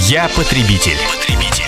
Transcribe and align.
Я 0.00 0.28
потребитель. 0.28 0.96
потребитель. 1.12 1.64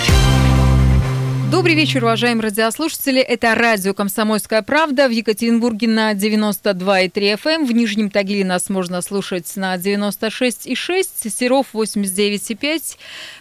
Добрый 1.51 1.75
вечер, 1.75 2.01
уважаемые 2.05 2.43
радиослушатели. 2.43 3.19
Это 3.19 3.53
радио 3.55 3.93
«Комсомольская 3.93 4.61
правда» 4.61 5.09
в 5.09 5.11
Екатеринбурге 5.11 5.89
на 5.89 6.13
92,3 6.13 7.11
FM. 7.11 7.39
Эм. 7.45 7.65
В 7.65 7.73
Нижнем 7.73 8.09
Тагиле 8.09 8.45
нас 8.45 8.69
можно 8.69 9.01
слушать 9.01 9.51
на 9.57 9.75
96,6, 9.75 11.29
Серов 11.29 11.67
89,5. 11.73 12.97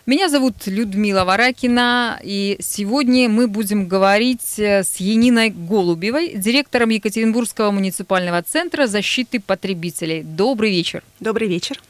Меня 0.07 0.29
зовут 0.29 0.67
Людмила 0.67 1.25
Варакина, 1.25 2.19
и 2.25 2.59
сегодня 2.61 3.29
мы 3.29 3.47
будем 3.47 3.87
говорить 3.87 4.59
э, 4.59 4.83
с 4.83 4.97
Яниной 4.97 5.51
Голубевой, 5.51 6.33
директором 6.35 6.89
Екатеринбургского 6.89 7.71
муниципального 7.71 8.43
центра 8.43 8.89
защиты 8.89 9.39
потребителей. 9.39 10.25
Добрый 10.25 10.71
вечер. 10.71 11.05
Добрый 11.21 11.47
вечер. 11.47 11.81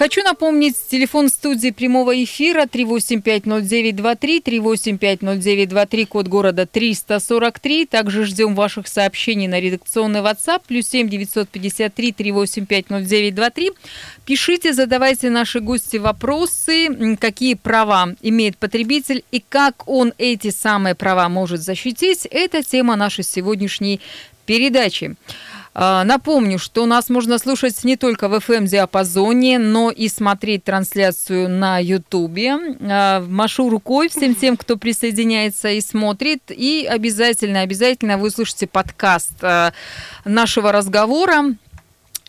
Хочу 0.00 0.22
напомнить, 0.22 0.76
телефон 0.90 1.28
студии 1.28 1.72
прямого 1.72 2.24
эфира 2.24 2.62
3850923, 2.64 4.42
3850923, 4.42 6.06
код 6.06 6.26
города 6.26 6.64
343. 6.64 7.84
Также 7.84 8.24
ждем 8.24 8.54
ваших 8.54 8.88
сообщений 8.88 9.46
на 9.46 9.60
редакционный 9.60 10.20
WhatsApp, 10.20 10.62
плюс 10.66 10.86
7 10.86 11.10
953 11.10 12.12
3850923. 12.12 13.68
Пишите, 14.24 14.72
задавайте 14.72 15.28
наши 15.28 15.60
гости 15.60 15.98
вопросы, 15.98 17.16
какие 17.20 17.52
права 17.52 18.14
имеет 18.22 18.56
потребитель 18.56 19.22
и 19.30 19.44
как 19.46 19.86
он 19.86 20.14
эти 20.16 20.48
самые 20.48 20.94
права 20.94 21.28
может 21.28 21.60
защитить. 21.60 22.26
Это 22.30 22.62
тема 22.62 22.96
нашей 22.96 23.24
сегодняшней 23.24 24.00
передачи. 24.46 25.14
А, 25.72 26.02
напомню, 26.04 26.58
что 26.58 26.84
нас 26.86 27.08
можно 27.08 27.38
слушать 27.38 27.84
не 27.84 27.96
только 27.96 28.28
в 28.28 28.34
FM-диапазоне, 28.34 29.58
но 29.58 29.90
и 29.90 30.08
смотреть 30.08 30.64
трансляцию 30.64 31.48
на 31.48 31.78
Ютубе. 31.78 32.56
А, 32.80 33.20
машу 33.20 33.68
рукой 33.68 34.08
всем 34.08 34.34
тем, 34.34 34.56
кто 34.56 34.76
присоединяется 34.76 35.68
и 35.70 35.80
смотрит. 35.80 36.42
И 36.48 36.86
обязательно, 36.90 37.60
обязательно 37.60 38.18
вы 38.18 38.30
слушаете 38.30 38.66
подкаст 38.66 39.32
а, 39.42 39.72
нашего 40.24 40.72
разговора. 40.72 41.54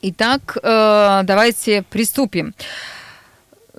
Итак, 0.03 0.58
давайте 0.64 1.84
приступим. 1.84 2.56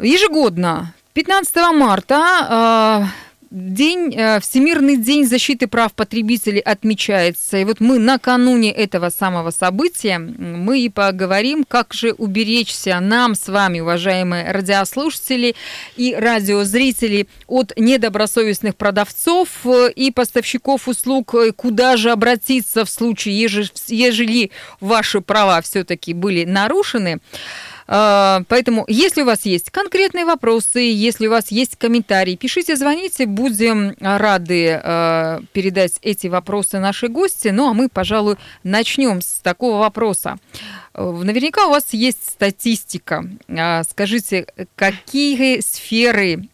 Ежегодно, 0.00 0.94
15 1.14 1.56
марта 1.74 3.10
День, 3.52 4.14
э, 4.16 4.40
Всемирный 4.40 4.96
день 4.96 5.26
защиты 5.26 5.66
прав 5.66 5.92
потребителей 5.92 6.60
отмечается. 6.60 7.58
И 7.58 7.64
вот 7.64 7.80
мы 7.80 7.98
накануне 7.98 8.72
этого 8.72 9.10
самого 9.10 9.50
события 9.50 10.16
мы 10.18 10.80
и 10.80 10.88
поговорим, 10.88 11.64
как 11.68 11.92
же 11.92 12.12
уберечься 12.12 12.98
нам 13.00 13.34
с 13.34 13.48
вами, 13.48 13.80
уважаемые 13.80 14.50
радиослушатели 14.50 15.54
и 15.98 16.14
радиозрители, 16.14 17.28
от 17.46 17.74
недобросовестных 17.76 18.74
продавцов 18.74 19.48
э, 19.66 19.90
и 19.96 20.10
поставщиков 20.10 20.88
услуг, 20.88 21.34
э, 21.34 21.52
куда 21.52 21.98
же 21.98 22.10
обратиться 22.10 22.86
в 22.86 22.90
случае, 22.90 23.38
ежели 23.38 24.50
ваши 24.80 25.20
права 25.20 25.60
все-таки 25.60 26.14
были 26.14 26.46
нарушены. 26.46 27.20
А, 27.94 28.40
поэтому, 28.48 28.86
если 28.88 29.20
у 29.20 29.26
вас 29.26 29.44
есть 29.44 29.68
конкретные 29.68 30.24
вопросы, 30.24 30.78
если 30.78 31.26
у 31.26 31.30
вас 31.30 31.50
есть 31.50 31.76
комментарии, 31.76 32.36
пишите, 32.36 32.74
звоните, 32.74 33.26
будем 33.26 33.94
рады 34.00 34.80
а, 34.82 35.40
передать 35.52 35.98
эти 36.00 36.26
вопросы 36.26 36.78
нашей 36.78 37.10
гости. 37.10 37.48
Ну, 37.48 37.68
а 37.68 37.74
мы, 37.74 37.90
пожалуй, 37.90 38.36
начнем 38.62 39.20
с 39.20 39.40
такого 39.42 39.76
вопроса. 39.76 40.38
Наверняка 40.94 41.66
у 41.66 41.70
вас 41.70 41.92
есть 41.92 42.26
статистика. 42.26 43.26
А, 43.50 43.82
скажите, 43.84 44.46
какие 44.74 45.60
сферы 45.60 46.48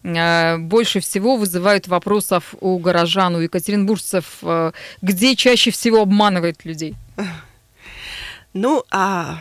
больше 0.58 0.98
всего 0.98 1.36
вызывают 1.36 1.86
вопросов 1.86 2.56
у 2.60 2.76
горожан, 2.78 3.36
у 3.36 3.38
екатеринбуржцев, 3.38 4.42
где 5.02 5.36
чаще 5.36 5.70
всего 5.70 6.02
обманывают 6.02 6.64
людей? 6.64 6.96
Ну, 8.54 8.82
а 8.90 9.40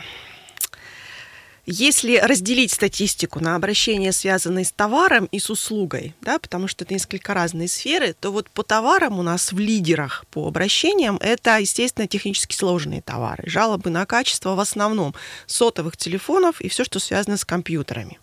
если 1.70 2.16
разделить 2.16 2.72
статистику 2.72 3.40
на 3.40 3.54
обращения, 3.54 4.12
связанные 4.12 4.64
с 4.64 4.72
товаром 4.72 5.26
и 5.26 5.38
с 5.38 5.50
услугой, 5.50 6.14
да, 6.22 6.38
потому 6.38 6.66
что 6.66 6.84
это 6.84 6.94
несколько 6.94 7.34
разные 7.34 7.68
сферы, 7.68 8.14
то 8.18 8.30
вот 8.30 8.48
по 8.50 8.62
товарам 8.62 9.18
у 9.18 9.22
нас 9.22 9.52
в 9.52 9.58
лидерах 9.58 10.24
по 10.30 10.48
обращениям 10.48 11.18
это, 11.20 11.58
естественно, 11.58 12.08
технически 12.08 12.54
сложные 12.54 13.02
товары. 13.02 13.44
Жалобы 13.46 13.90
на 13.90 14.06
качество 14.06 14.54
в 14.54 14.60
основном 14.60 15.14
сотовых 15.46 15.98
телефонов 15.98 16.60
и 16.62 16.68
все, 16.68 16.84
что 16.84 16.98
связано 17.00 17.36
с 17.36 17.44
компьютерами. 17.44 18.18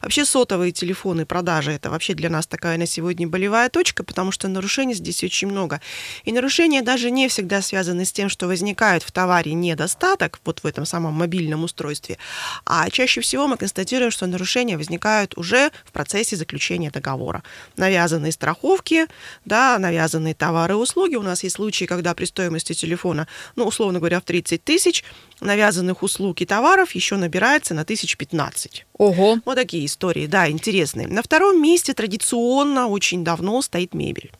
Вообще 0.00 0.24
сотовые 0.24 0.72
телефоны, 0.72 1.26
продажи, 1.26 1.72
это 1.72 1.90
вообще 1.90 2.14
для 2.14 2.30
нас 2.30 2.46
такая 2.46 2.78
на 2.78 2.86
сегодня 2.86 3.26
болевая 3.26 3.68
точка, 3.68 4.04
потому 4.04 4.32
что 4.32 4.48
нарушений 4.48 4.94
здесь 4.94 5.22
очень 5.24 5.48
много. 5.48 5.80
И 6.24 6.32
нарушения 6.32 6.82
даже 6.82 7.10
не 7.10 7.28
всегда 7.28 7.62
связаны 7.62 8.04
с 8.04 8.12
тем, 8.12 8.28
что 8.28 8.46
возникает 8.46 9.02
в 9.02 9.12
товаре 9.12 9.54
недостаток, 9.54 10.40
вот 10.44 10.60
в 10.60 10.66
этом 10.66 10.86
самом 10.86 11.14
мобильном 11.14 11.64
устройстве, 11.64 12.18
а 12.64 12.90
чаще 12.90 13.20
всего 13.20 13.46
мы 13.46 13.56
констатируем, 13.56 14.10
что 14.10 14.26
нарушения 14.26 14.76
возникают 14.76 15.36
уже 15.36 15.70
в 15.84 15.92
процессе 15.92 16.36
заключения 16.36 16.90
договора. 16.90 17.42
Навязанные 17.76 18.32
страховки, 18.32 19.06
да, 19.44 19.78
навязанные 19.78 20.34
товары 20.34 20.74
и 20.74 20.76
услуги. 20.76 21.16
У 21.16 21.22
нас 21.22 21.42
есть 21.42 21.56
случаи, 21.56 21.84
когда 21.84 22.14
при 22.14 22.24
стоимости 22.24 22.72
телефона, 22.72 23.26
ну, 23.56 23.66
условно 23.66 23.98
говоря, 23.98 24.20
в 24.20 24.24
30 24.24 24.64
тысяч, 24.64 25.04
навязанных 25.42 26.02
услуг 26.02 26.40
и 26.40 26.46
товаров 26.46 26.92
еще 26.92 27.16
набирается 27.16 27.74
на 27.74 27.84
тысяч 27.84 28.16
15. 28.16 28.86
Ого. 28.98 29.38
Вот 29.44 29.54
такие 29.54 29.84
истории, 29.86 30.26
да, 30.26 30.48
интересные. 30.48 31.08
На 31.08 31.22
втором 31.22 31.60
месте 31.60 31.94
традиционно 31.94 32.88
очень 32.88 33.24
давно 33.24 33.60
стоит 33.62 33.94
мебель. 33.94 34.32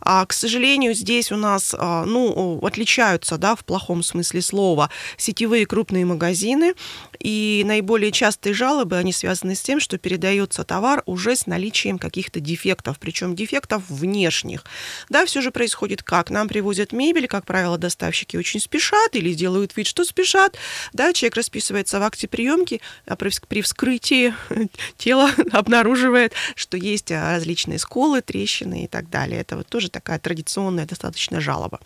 А, 0.00 0.24
к 0.26 0.32
сожалению, 0.32 0.94
здесь 0.94 1.32
у 1.32 1.36
нас, 1.36 1.74
а, 1.76 2.04
ну, 2.04 2.58
отличаются, 2.62 3.38
да, 3.38 3.54
в 3.56 3.64
плохом 3.64 4.02
смысле 4.02 4.42
слова, 4.42 4.90
сетевые 5.16 5.66
крупные 5.66 6.04
магазины, 6.04 6.74
и 7.18 7.62
наиболее 7.64 8.12
частые 8.12 8.54
жалобы, 8.54 8.96
они 8.96 9.12
связаны 9.12 9.54
с 9.54 9.60
тем, 9.60 9.80
что 9.80 9.98
передается 9.98 10.64
товар 10.64 11.02
уже 11.06 11.36
с 11.36 11.46
наличием 11.46 11.98
каких-то 11.98 12.40
дефектов, 12.40 12.98
причем 12.98 13.34
дефектов 13.34 13.82
внешних. 13.88 14.64
Да, 15.08 15.24
все 15.26 15.40
же 15.40 15.50
происходит 15.50 16.02
как? 16.02 16.30
Нам 16.30 16.48
привозят 16.48 16.92
мебель, 16.92 17.26
как 17.26 17.46
правило, 17.46 17.78
доставщики 17.78 18.36
очень 18.36 18.60
спешат 18.60 19.14
или 19.16 19.32
делают 19.32 19.76
вид, 19.76 19.86
что 19.86 20.04
спешат, 20.04 20.56
да, 20.92 21.12
человек 21.12 21.36
расписывается 21.36 21.98
в 21.98 22.02
акте 22.02 22.28
приемки, 22.28 22.80
а 23.06 23.16
при 23.16 23.62
вскрытии 23.62 24.34
тела 24.96 25.30
обнаруживает, 25.52 26.34
что 26.54 26.76
есть 26.76 27.10
а, 27.12 27.32
различные 27.32 27.78
сколы, 27.78 28.20
трещины 28.20 28.84
и 28.84 28.86
так 28.86 29.08
далее. 29.08 29.40
Это 29.40 29.53
вот 29.56 29.66
тоже 29.68 29.88
такая 29.88 30.18
традиционная 30.18 30.86
достаточно 30.86 31.40
жалоба. 31.40 31.80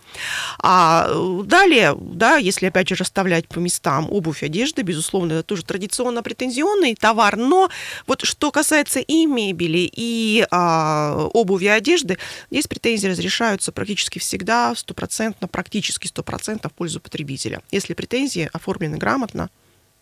А 0.59 1.07
э, 1.09 1.43
далее, 1.45 1.97
да, 1.99 2.37
если 2.37 2.67
опять 2.67 2.89
же 2.89 2.95
расставлять 2.95 3.49
по 3.49 3.59
местам 3.59 4.09
обувь, 4.11 4.43
одежда, 4.43 4.83
безусловно, 4.83 5.35
это 5.35 5.43
тоже 5.43 5.65
традиционно 5.65 6.23
претензионный 6.23 6.95
товар, 6.95 7.37
но 7.37 7.69
вот 8.07 8.23
что 8.23 8.51
касается 8.51 9.01
и 9.01 9.27
мебели, 9.27 9.89
и 9.93 10.47
а, 10.51 11.29
обуви, 11.33 11.67
одежды, 11.67 12.19
здесь 12.51 12.67
претензии 12.67 13.09
разрешаются 13.09 13.73
практически 13.73 14.19
всегда 14.19 14.75
стопроцентно, 14.75 15.49
практически 15.49 16.07
стопроцентно 16.07 16.71
в 16.71 16.73
пользу 16.73 17.01
потребителя. 17.01 17.63
Если 17.71 17.95
претензии 17.95 18.49
оформлены 18.53 18.97
грамотно, 18.97 19.51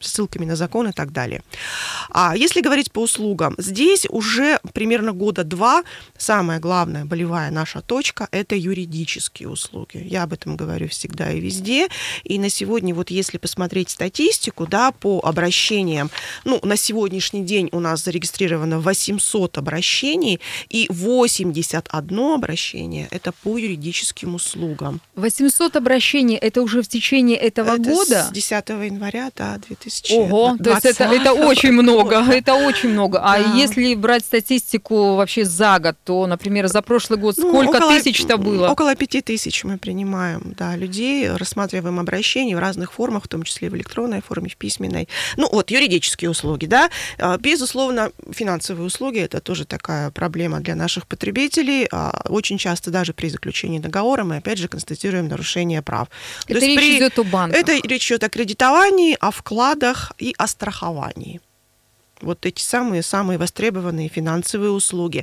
ссылками 0.00 0.44
на 0.44 0.56
закон 0.56 0.88
и 0.88 0.92
так 0.92 1.12
далее. 1.12 1.42
А 2.10 2.36
если 2.36 2.60
говорить 2.60 2.92
по 2.92 3.00
услугам, 3.00 3.54
здесь 3.58 4.06
уже 4.10 4.58
примерно 4.72 5.12
года 5.12 5.44
два 5.44 5.82
самая 6.18 6.60
главная 6.60 7.04
болевая 7.04 7.50
наша 7.50 7.80
точка– 7.80 8.28
это 8.30 8.56
юридические 8.56 9.48
услуги. 9.48 10.06
Я 10.08 10.24
об 10.24 10.32
этом 10.32 10.56
говорю 10.56 10.88
всегда 10.88 11.32
и 11.32 11.40
везде. 11.40 11.88
И 12.24 12.38
на 12.38 12.50
сегодня, 12.50 12.94
вот 12.94 13.10
если 13.10 13.38
посмотреть 13.38 13.90
статистику, 13.90 14.66
да, 14.66 14.92
по 14.92 15.20
обращениям, 15.20 16.10
ну, 16.44 16.60
на 16.62 16.76
сегодняшний 16.76 17.44
день 17.44 17.68
у 17.72 17.80
нас 17.80 18.04
зарегистрировано 18.04 18.80
800 18.80 19.58
обращений, 19.58 20.40
и 20.68 20.86
81 20.90 22.18
обращение– 22.32 23.08
это 23.10 23.32
по 23.32 23.56
юридическим 23.56 24.34
услугам. 24.34 25.00
800 25.14 25.76
обращений– 25.76 26.36
это 26.40 26.62
уже 26.62 26.82
в 26.82 26.88
течение 26.88 27.36
этого 27.36 27.74
это 27.74 27.82
года? 27.82 28.24
с 28.24 28.32
10 28.32 28.68
января, 28.68 29.30
да, 29.36 29.58
2000 29.58 29.85
тысяч. 29.86 30.10
Ого, 30.10 30.56
то 30.62 30.70
есть 30.70 30.84
это, 30.84 31.04
это 31.04 31.32
очень 31.32 31.72
много, 31.72 32.16
это 32.30 32.54
очень 32.54 32.90
много. 32.90 33.20
А 33.22 33.38
да. 33.38 33.54
если 33.54 33.94
брать 33.94 34.24
статистику 34.24 35.14
вообще 35.14 35.44
за 35.44 35.78
год, 35.78 35.96
то, 36.04 36.26
например, 36.26 36.66
за 36.68 36.82
прошлый 36.82 37.18
год 37.18 37.36
ну, 37.38 37.50
сколько 37.50 37.76
около, 37.76 37.92
тысяч-то 37.92 38.36
было? 38.36 38.68
Около 38.68 38.94
пяти 38.96 39.20
тысяч 39.20 39.64
мы 39.64 39.78
принимаем, 39.78 40.54
да, 40.58 40.76
людей, 40.76 41.30
рассматриваем 41.30 42.00
обращения 42.00 42.56
в 42.56 42.58
разных 42.58 42.92
формах, 42.92 43.24
в 43.24 43.28
том 43.28 43.44
числе 43.44 43.70
в 43.70 43.76
электронной 43.76 44.22
форме, 44.22 44.48
в 44.48 44.56
письменной. 44.56 45.08
Ну 45.36 45.48
вот, 45.50 45.70
юридические 45.70 46.30
услуги, 46.30 46.66
да. 46.66 46.90
А, 47.18 47.38
безусловно, 47.38 48.10
финансовые 48.32 48.86
услуги– 48.86 49.18
это 49.20 49.40
тоже 49.40 49.64
такая 49.64 50.10
проблема 50.10 50.60
для 50.60 50.74
наших 50.74 51.06
потребителей. 51.06 51.88
А, 51.92 52.22
очень 52.28 52.58
часто 52.58 52.90
даже 52.90 53.12
при 53.12 53.28
заключении 53.28 53.78
договора 53.78 54.24
мы, 54.24 54.38
опять 54.38 54.58
же, 54.58 54.68
констатируем 54.68 55.28
нарушение 55.28 55.82
прав. 55.82 56.08
Это 56.48 56.58
речь 56.58 56.78
при... 56.78 56.98
идет 56.98 57.18
о 57.18 57.24
банках? 57.24 57.60
Это 57.60 57.72
речь 57.86 58.10
идет 58.10 58.24
о 58.24 58.28
кредитовании, 58.28 59.16
о 59.20 59.30
вкладах 59.76 60.12
и 60.18 60.34
о 60.38 60.46
страховании. 60.46 61.40
вот 62.22 62.46
эти 62.46 62.62
самые-самые 62.62 63.38
востребованные 63.38 64.08
финансовые 64.08 64.70
услуги. 64.70 65.22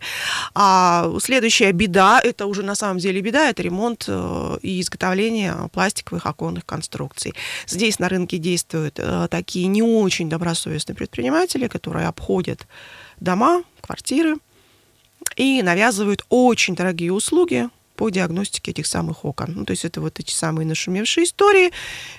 А 0.53 1.11
следующая 1.19 1.71
беда, 1.71 2.21
это 2.23 2.45
уже 2.45 2.61
на 2.61 2.75
самом 2.75 2.99
деле 2.99 3.19
беда, 3.19 3.49
это 3.49 3.63
ремонт 3.63 4.05
э, 4.07 4.57
и 4.61 4.79
изготовление 4.79 5.55
пластиковых 5.71 6.27
оконных 6.27 6.67
конструкций. 6.67 7.33
Здесь 7.65 7.97
на 7.97 8.09
рынке 8.09 8.37
действуют 8.37 8.99
э, 8.99 9.27
такие 9.31 9.65
не 9.65 9.81
очень 9.81 10.29
добросовестные 10.29 10.95
предприниматели, 10.95 11.67
которые 11.67 12.07
обходят 12.07 12.67
дома, 13.19 13.63
квартиры 13.81 14.35
и 15.35 15.63
навязывают 15.63 16.23
очень 16.29 16.75
дорогие 16.75 17.11
услуги, 17.11 17.69
по 17.95 18.09
диагностике 18.09 18.71
этих 18.71 18.87
самых 18.87 19.25
окон. 19.25 19.53
Ну, 19.55 19.65
то 19.65 19.71
есть 19.71 19.85
это 19.85 20.01
вот 20.01 20.19
эти 20.19 20.31
самые 20.31 20.65
нашумевшие 20.65 21.25
истории. 21.25 21.71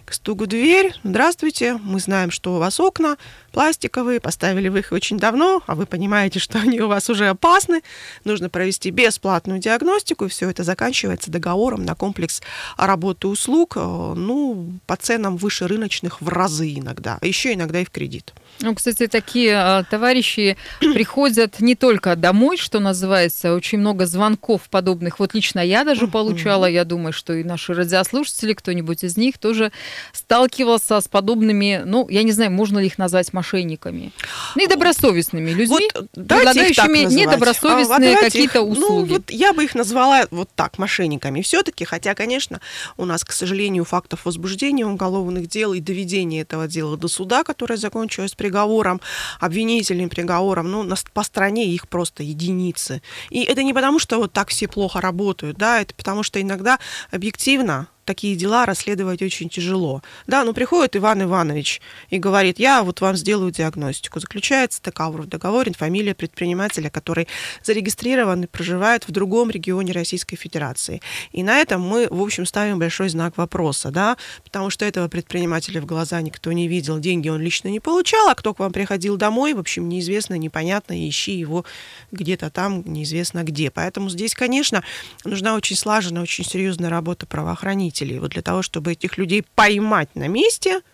К 0.05 0.13
стугу 0.13 0.47
дверь. 0.47 0.95
Здравствуйте, 1.03 1.75
мы 1.83 2.01
знаем, 2.01 2.31
что 2.31 2.55
у 2.55 2.59
вас 2.59 2.79
окна 2.81 3.17
пластиковые, 3.53 4.21
поставили 4.21 4.69
вы 4.69 4.81
их 4.81 4.93
очень 4.93 5.19
давно, 5.19 5.63
а 5.67 5.75
вы 5.75 5.87
понимаете, 5.87 6.39
что 6.39 6.59
они 6.59 6.81
у 6.81 6.89
вас 6.89 7.11
уже 7.11 7.29
опасны. 7.29 7.83
Нужно 8.25 8.49
провести 8.51 8.91
бесплатную 8.91 9.59
диагностику, 9.59 10.27
и 10.27 10.29
все 10.29 10.51
это 10.51 10.65
заканчивается 10.65 11.31
договором 11.31 11.85
на 11.85 11.95
комплекс 11.95 12.43
работы 12.77 13.29
услуг, 13.29 13.77
э, 13.77 13.81
ну, 13.81 14.73
по 14.87 14.97
ценам 14.97 15.37
выше 15.37 15.67
рыночных 15.67 16.21
в 16.21 16.29
разы 16.29 16.75
иногда, 16.75 17.19
а 17.21 17.27
еще 17.27 17.53
иногда 17.53 17.81
и 17.81 17.85
в 17.85 17.91
кредит. 17.91 18.33
Ну, 18.61 18.75
кстати, 18.75 19.07
такие 19.07 19.55
а, 19.57 19.85
товарищи 19.85 20.57
приходят 20.81 21.61
не 21.61 21.75
только 21.75 22.17
домой, 22.17 22.57
что 22.57 22.81
называется, 22.81 23.55
очень 23.55 23.79
много 23.79 24.07
звонков 24.07 24.63
подобных. 24.71 25.19
Вот 25.19 25.35
лично 25.35 25.61
я 25.61 25.85
даже 25.85 26.09
получала, 26.09 26.67
я 26.67 26.85
думаю, 26.85 27.13
что 27.13 27.33
и 27.35 27.45
наши 27.45 27.75
радиослушатели, 27.75 28.55
кто-нибудь 28.55 29.05
из 29.05 29.17
них 29.17 29.39
тоже 29.39 29.73
сталкивался 30.13 31.01
с 31.01 31.09
подобными, 31.09 31.83
ну, 31.85 32.07
я 32.09 32.23
не 32.23 32.33
знаю, 32.33 32.53
можно 32.53 32.79
ли 32.79 32.87
их 32.87 32.99
назвать 32.99 33.33
мошенниками. 33.33 34.13
Недобросовестными 34.55 35.51
людьми, 35.51 35.89
вот, 35.95 36.11
предлагающими 36.13 37.13
недобросовестные 37.13 38.17
а, 38.17 38.21
какие-то 38.21 38.61
ну, 38.61 38.71
услуги. 38.71 39.09
Ну, 39.09 39.15
вот 39.17 39.31
я 39.31 39.53
бы 39.53 39.65
их 39.65 39.75
назвала 39.75 40.27
вот 40.31 40.49
так, 40.55 40.79
мошенниками. 40.79 41.43
Все-таки, 41.43 41.85
хотя, 41.85 42.15
конечно, 42.15 42.61
у 42.97 43.05
нас, 43.05 43.25
к 43.25 43.33
сожалению, 43.33 43.85
фактов 43.85 44.25
возбуждения 44.25 44.87
уголовных 44.87 45.49
дел 45.49 45.73
и 45.73 45.81
доведения 45.81 46.43
этого 46.43 46.69
дела 46.69 46.97
до 46.97 47.09
суда, 47.09 47.45
которое 47.45 47.77
закончилось 47.77 48.35
приговором, 48.45 49.01
обвинительным 49.41 50.11
приговором, 50.11 50.71
ну, 50.71 50.95
по 51.15 51.23
стране 51.23 51.65
их 51.65 51.89
просто 51.89 52.23
единицы. 52.23 53.01
И 53.31 53.43
это 53.43 53.63
не 53.63 53.73
потому, 53.73 53.99
что 53.99 54.19
вот 54.19 54.35
так 54.35 54.51
все 54.51 54.69
плохо 54.69 55.01
работают, 55.01 55.57
да, 55.57 55.81
это 55.81 55.95
потому 55.95 56.23
что 56.23 56.39
иногда 56.43 56.79
объективно 57.11 57.89
такие 58.05 58.37
дела 58.37 58.67
расследовать 58.67 59.23
очень 59.23 59.49
тяжело. 59.49 60.03
Да, 60.27 60.45
ну 60.45 60.53
приходит 60.53 60.97
Иван 60.97 61.23
Иванович 61.23 61.81
и 62.11 62.19
говорит, 62.19 62.59
я 62.59 62.83
вот 62.83 63.01
вам 63.01 63.17
сделаю 63.17 63.51
диагностику. 63.51 64.21
Заключается 64.21 64.83
договор 64.83 65.23
в 65.23 65.27
договоре, 65.27 65.73
фамилия 65.73 66.15
предпринимателя, 66.15 66.91
который 66.91 67.29
зарегистрирован 67.63 68.45
и 68.45 68.47
проживает 68.47 69.09
в 69.09 69.13
другом 69.13 69.51
регионе 69.51 69.93
Российской 69.93 70.37
Федерации. 70.37 71.01
И 71.33 71.43
на 71.43 71.59
этом 71.59 71.81
мы, 71.81 72.07
в 72.11 72.21
общем, 72.21 72.47
ставим 72.47 72.79
большой 72.79 73.09
знак 73.09 73.37
вопроса, 73.39 73.91
да, 73.91 74.17
потому 74.45 74.71
что 74.71 74.85
этого 74.85 75.09
предпринимателя 75.09 75.81
в 75.81 75.87
глаза 75.87 76.21
никто 76.21 76.53
не 76.53 76.69
видел, 76.69 76.99
деньги 76.99 77.29
он 77.29 77.41
лично 77.41 77.69
не 77.69 77.81
получал, 77.81 78.29
а 78.29 78.35
кто 78.35 78.55
к 78.55 78.59
вам 78.59 78.73
приходил 78.73 79.17
домой, 79.17 79.55
в 79.55 79.59
общем, 79.59 79.89
неизвестно, 79.89 80.35
непонятно, 80.35 81.09
ищи 81.09 81.33
его 81.33 81.65
где-то 82.13 82.51
там, 82.51 82.83
неизвестно 82.85 83.43
где. 83.45 83.71
Поэтому 83.71 84.11
здесь, 84.11 84.35
конечно, 84.35 84.83
нужна 85.25 85.55
очень 85.55 85.77
слаженная, 85.77 86.23
очень 86.23 86.45
серьезная 86.45 86.91
работа 86.91 87.27
правоохранителей 87.27 87.94
исполнителей, 87.95 88.19
вот 88.19 88.33
для 88.33 88.43
того, 88.43 88.63
чтобы 88.63 88.93
этих 88.93 89.19
людей 89.19 89.45
поймать 89.55 90.15
на 90.15 90.29
месте– 90.29 90.81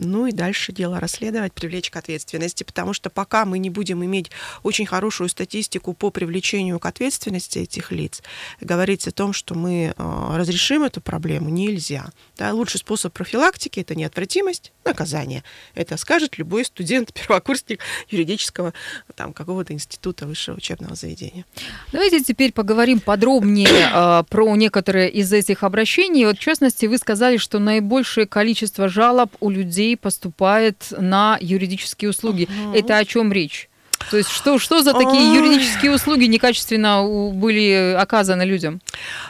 ну 0.00 0.26
и 0.26 0.32
дальше 0.32 0.72
дело 0.72 1.00
расследовать, 1.00 1.52
привлечь 1.52 1.90
к 1.90 1.96
ответственности, 1.96 2.64
потому 2.64 2.92
что 2.92 3.10
пока 3.10 3.44
мы 3.44 3.58
не 3.58 3.70
будем 3.70 4.04
иметь 4.04 4.30
очень 4.62 4.86
хорошую 4.86 5.28
статистику 5.28 5.92
по 5.92 6.10
привлечению 6.10 6.78
к 6.78 6.86
ответственности 6.86 7.60
этих 7.60 7.92
лиц, 7.92 8.22
говорить 8.60 9.06
о 9.08 9.12
том, 9.12 9.32
что 9.32 9.54
мы 9.54 9.94
э, 9.96 10.36
разрешим 10.36 10.84
эту 10.84 11.00
проблему, 11.00 11.48
нельзя. 11.48 12.10
Да, 12.36 12.52
лучший 12.52 12.78
способ 12.78 13.12
профилактики– 13.12 13.80
это 13.80 13.94
неотвратимость, 13.94 14.72
наказание. 14.84 15.42
Это 15.74 15.96
скажет 15.96 16.38
любой 16.38 16.64
студент, 16.64 17.12
первокурсник 17.28 17.80
юридического 18.08 18.72
там, 19.16 19.32
какого-то 19.32 19.72
института 19.72 20.26
высшего 20.26 20.56
учебного 20.56 20.94
заведения. 20.94 21.44
Давайте 21.92 22.20
теперь 22.20 22.52
поговорим 22.52 23.00
подробнее 23.00 23.68
э, 23.92 24.22
про 24.28 24.56
некоторые 24.56 25.10
из 25.10 25.32
этих 25.32 25.62
обращений. 25.62 26.24
Вот, 26.24 26.38
в 26.38 26.40
частности, 26.40 26.86
вы 26.86 26.98
сказали, 26.98 27.36
что 27.36 27.58
наибольшее 27.58 28.26
количество 28.26 28.88
жалоб 28.88 29.34
у 29.40 29.50
людей 29.50 29.87
людей 29.88 29.96
поступает 29.96 30.92
на 30.96 31.38
юридические 31.40 32.10
услуги. 32.10 32.48
Угу. 32.66 32.76
Это 32.76 32.98
о 32.98 33.04
чем 33.04 33.32
речь? 33.32 33.68
То 34.10 34.16
есть 34.16 34.30
что, 34.30 34.58
что 34.58 34.82
за 34.82 34.92
такие 34.94 35.34
юридические 35.34 35.92
услуги 35.92 36.24
некачественно 36.24 37.04
были 37.32 37.94
оказаны 37.98 38.42
людям? 38.42 38.80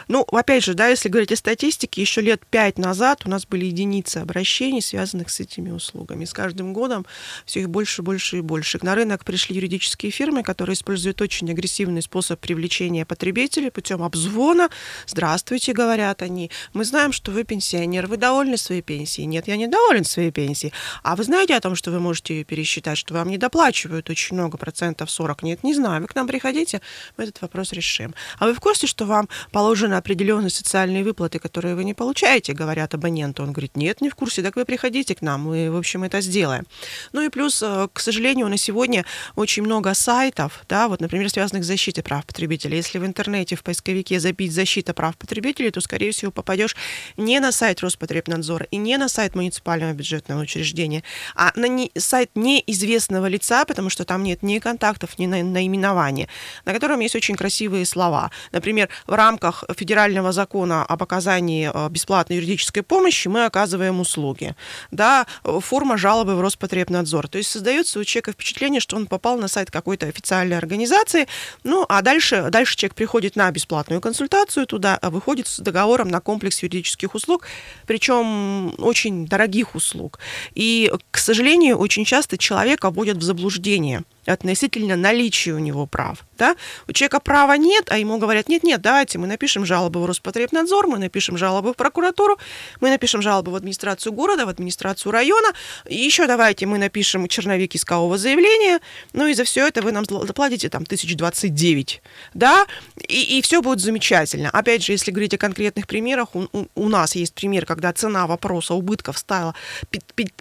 Ну, 0.07 0.21
опять 0.31 0.63
же, 0.63 0.73
да, 0.73 0.87
если 0.87 1.09
говорить 1.09 1.31
о 1.31 1.35
статистике, 1.35 2.01
еще 2.01 2.21
лет 2.21 2.45
пять 2.45 2.77
назад 2.77 3.23
у 3.25 3.29
нас 3.29 3.45
были 3.45 3.65
единицы 3.65 4.17
обращений, 4.17 4.81
связанных 4.81 5.29
с 5.29 5.39
этими 5.39 5.71
услугами. 5.71 6.25
С 6.25 6.33
каждым 6.33 6.73
годом 6.73 7.05
все 7.45 7.61
их 7.61 7.69
больше, 7.69 8.01
больше 8.01 8.37
и 8.37 8.41
больше. 8.41 8.79
На 8.81 8.95
рынок 8.95 9.25
пришли 9.25 9.55
юридические 9.55 10.11
фирмы, 10.11 10.43
которые 10.43 10.75
используют 10.75 11.21
очень 11.21 11.49
агрессивный 11.51 12.01
способ 12.01 12.39
привлечения 12.39 13.05
потребителей 13.05 13.71
путем 13.71 14.01
обзвона. 14.03 14.69
Здравствуйте, 15.07 15.73
говорят 15.73 16.21
они. 16.21 16.51
Мы 16.73 16.85
знаем, 16.85 17.11
что 17.11 17.31
вы 17.31 17.43
пенсионер. 17.43 18.07
Вы 18.07 18.17
довольны 18.17 18.57
своей 18.57 18.81
пенсией? 18.81 19.25
Нет, 19.25 19.47
я 19.47 19.57
не 19.57 19.67
доволен 19.67 20.05
своей 20.05 20.31
пенсией. 20.31 20.73
А 21.03 21.15
вы 21.15 21.23
знаете 21.23 21.55
о 21.55 21.61
том, 21.61 21.75
что 21.75 21.91
вы 21.91 21.99
можете 21.99 22.37
ее 22.37 22.43
пересчитать, 22.43 22.97
что 22.97 23.13
вам 23.13 23.29
не 23.29 23.37
доплачивают 23.37 24.09
очень 24.09 24.35
много 24.35 24.57
процентов 24.59 25.09
40 25.09 25.43
нет, 25.43 25.63
не 25.63 25.73
знаю. 25.73 26.01
Вы 26.01 26.07
к 26.07 26.15
нам 26.15 26.27
приходите, 26.27 26.81
мы 27.17 27.23
этот 27.23 27.41
вопрос 27.41 27.73
решим. 27.73 28.13
А 28.37 28.45
вы 28.45 28.53
в 28.53 28.59
курсе, 28.59 28.87
что 28.87 29.05
вам 29.05 29.27
положены 29.51 29.95
определенные 29.95 30.49
социальные 30.49 31.03
выплаты, 31.03 31.39
которые 31.39 31.75
вы 31.75 31.83
не 31.83 31.93
получаете, 31.93 32.53
говорят 32.53 32.93
абоненту? 32.93 33.43
Он 33.43 33.51
говорит, 33.51 33.75
нет, 33.75 34.01
не 34.01 34.09
в 34.09 34.15
курсе, 34.15 34.43
так 34.43 34.55
вы 34.55 34.65
приходите 34.65 35.15
к 35.15 35.21
нам, 35.21 35.41
мы, 35.41 35.71
в 35.71 35.77
общем, 35.77 36.03
это 36.03 36.21
сделаем. 36.21 36.65
Ну 37.13 37.21
и 37.21 37.29
плюс, 37.29 37.63
э, 37.63 37.87
к 37.91 37.99
сожалению, 37.99 38.47
на 38.47 38.57
сегодня 38.57 39.05
очень 39.35 39.63
много 39.63 39.93
сайтов, 39.93 40.63
да, 40.69 40.87
вот, 40.87 41.01
например, 41.01 41.29
связанных 41.29 41.63
с 41.63 41.67
защитой 41.67 42.01
прав 42.01 42.25
потребителей. 42.25 42.77
Если 42.77 42.99
в 42.99 43.05
интернете 43.05 43.55
в 43.55 43.63
поисковике 43.63 44.19
забить 44.19 44.53
«защита 44.53 44.93
прав 44.93 45.17
потребителей», 45.17 45.71
то, 45.71 45.81
скорее 45.81 46.11
всего, 46.11 46.31
попадешь 46.31 46.75
не 47.17 47.39
на 47.39 47.51
сайт 47.51 47.81
Роспотребнадзора 47.81 48.67
и 48.71 48.77
не 48.77 48.97
на 48.97 49.09
сайт 49.09 49.35
муниципального 49.35 49.93
бюджетного 49.93 50.41
учреждения, 50.41 51.03
а 51.35 51.51
на 51.55 51.67
не, 51.67 51.91
сайт 51.97 52.31
неизвестного 52.35 53.27
лица, 53.27 53.65
потому 53.65 53.89
что 53.89 54.05
там 54.05 54.23
нет 54.23 54.43
ни 54.49 54.59
контактов, 54.59 55.17
ни 55.19 55.25
наименования, 55.25 56.27
на 56.65 56.73
котором 56.73 56.99
есть 56.99 57.15
очень 57.15 57.35
красивые 57.35 57.85
слова. 57.85 58.31
Например, 58.51 58.89
в 59.07 59.13
рамках 59.13 59.63
федерального 59.77 60.31
закона 60.31 60.83
об 60.83 61.03
оказании 61.03 61.71
э, 61.73 61.89
бесплатной 61.89 62.37
юридической 62.37 62.81
помощи 62.81 63.27
мы 63.27 63.45
оказываем 63.45 63.99
услуги. 63.99 64.55
Да, 64.91 65.25
форма 65.43 65.97
жалобы 65.97 66.35
в 66.35 66.41
Роспотребнадзор. 66.41 67.27
То 67.27 67.37
есть 67.37 67.51
создается 67.51 67.99
у 67.99 68.03
человека 68.03 68.31
впечатление, 68.31 68.81
что 68.81 68.95
он 68.95 69.05
попал 69.05 69.37
на 69.37 69.47
сайт 69.47 69.71
какой-то 69.71 70.07
официальной 70.07 70.57
организации, 70.57 71.27
ну, 71.63 71.85
а 71.87 72.01
дальше, 72.01 72.47
дальше 72.49 72.75
человек 72.75 72.95
приходит 72.95 73.35
на 73.35 73.51
бесплатную 73.51 74.01
консультацию 74.01 74.65
туда, 74.65 74.97
а 75.01 75.09
выходит 75.09 75.47
с 75.47 75.59
договором 75.59 76.09
на 76.09 76.19
комплекс 76.21 76.63
юридических 76.63 77.15
услуг, 77.15 77.45
причем 77.85 78.73
очень 78.79 79.27
дорогих 79.27 79.75
услуг. 79.75 80.19
И, 80.55 80.91
к 81.11 81.17
сожалению, 81.17 81.77
очень 81.77 82.05
часто 82.05 82.37
человека 82.37 82.89
вводят 82.89 83.17
в 83.17 83.23
заблуждение– 83.23 84.03
относительно 84.29 84.95
наличия 84.95 85.53
у 85.53 85.59
него 85.59 85.85
прав. 85.85 86.25
Да? 86.37 86.55
У 86.87 86.93
человека 86.93 87.19
права 87.19 87.57
нет, 87.57 87.85
а 87.89 87.97
ему 87.97 88.17
говорят, 88.17 88.47
нет-нет, 88.47 88.81
давайте 88.81 89.17
мы 89.17 89.27
напишем 89.27 89.65
жалобу 89.65 89.99
в 89.99 90.05
Роспотребнадзор, 90.05 90.87
мы 90.87 90.99
напишем 90.99 91.37
жалобу 91.37 91.73
в 91.73 91.75
прокуратуру, 91.75 92.37
мы 92.79 92.89
напишем 92.89 93.21
жалобу 93.21 93.51
в 93.51 93.55
администрацию 93.55 94.13
города, 94.13 94.45
в 94.45 94.49
администрацию 94.49 95.11
района, 95.11 95.49
и 95.87 95.95
еще 95.95 96.27
давайте 96.27 96.65
мы 96.65 96.77
напишем 96.77 97.27
черновик 97.27 97.75
искового 97.75 98.17
заявления, 98.17 98.79
ну 99.13 99.27
и 99.27 99.33
за 99.33 99.43
все 99.43 99.67
это 99.67 99.81
вы 99.81 99.91
нам 99.91 100.05
заплатите 100.05 100.69
там 100.69 100.83
1029, 100.83 102.01
да, 102.33 102.65
и, 103.07 103.37
и 103.37 103.41
все 103.41 103.61
будет 103.61 103.79
замечательно. 103.79 104.49
Опять 104.49 104.83
же, 104.83 104.93
если 104.93 105.11
говорить 105.11 105.33
о 105.33 105.37
конкретных 105.37 105.87
примерах, 105.87 106.35
у, 106.35 106.47
у, 106.53 106.67
у 106.75 106.89
нас 106.89 107.15
есть 107.15 107.33
пример, 107.33 107.65
когда 107.65 107.91
цена 107.93 108.27
вопроса 108.27 108.73
убытков 108.73 109.17
стала 109.17 109.55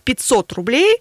500 0.05 0.53
рублей, 0.53 1.01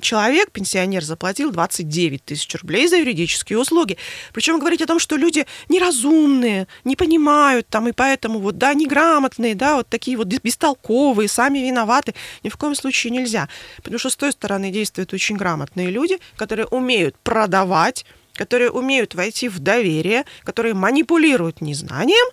человек, 0.00 0.50
пенсионер, 0.50 1.02
заплатил 1.02 1.50
29 1.50 2.24
тысяч 2.24 2.54
рублей 2.54 2.88
за 2.88 2.96
юридические 2.96 3.58
услуги. 3.58 3.96
Причем 4.32 4.58
говорить 4.58 4.82
о 4.82 4.86
том, 4.86 4.98
что 4.98 5.16
люди 5.16 5.46
неразумные, 5.68 6.66
не 6.84 6.96
понимают 6.96 7.68
там, 7.68 7.88
и 7.88 7.92
поэтому 7.92 8.38
вот, 8.38 8.58
да, 8.58 8.74
неграмотные, 8.74 9.54
да, 9.54 9.76
вот 9.76 9.88
такие 9.88 10.16
вот 10.16 10.28
бестолковые, 10.28 11.28
сами 11.28 11.58
виноваты, 11.58 12.14
ни 12.42 12.48
в 12.48 12.56
коем 12.56 12.74
случае 12.74 13.12
нельзя. 13.12 13.48
Потому 13.76 13.98
что 13.98 14.10
с 14.10 14.16
той 14.16 14.32
стороны 14.32 14.70
действуют 14.70 15.12
очень 15.12 15.36
грамотные 15.36 15.90
люди, 15.90 16.18
которые 16.36 16.66
умеют 16.66 17.16
продавать, 17.22 18.04
которые 18.34 18.70
умеют 18.70 19.14
войти 19.14 19.48
в 19.48 19.58
доверие, 19.58 20.24
которые 20.44 20.74
манипулируют 20.74 21.60
незнанием 21.60 22.28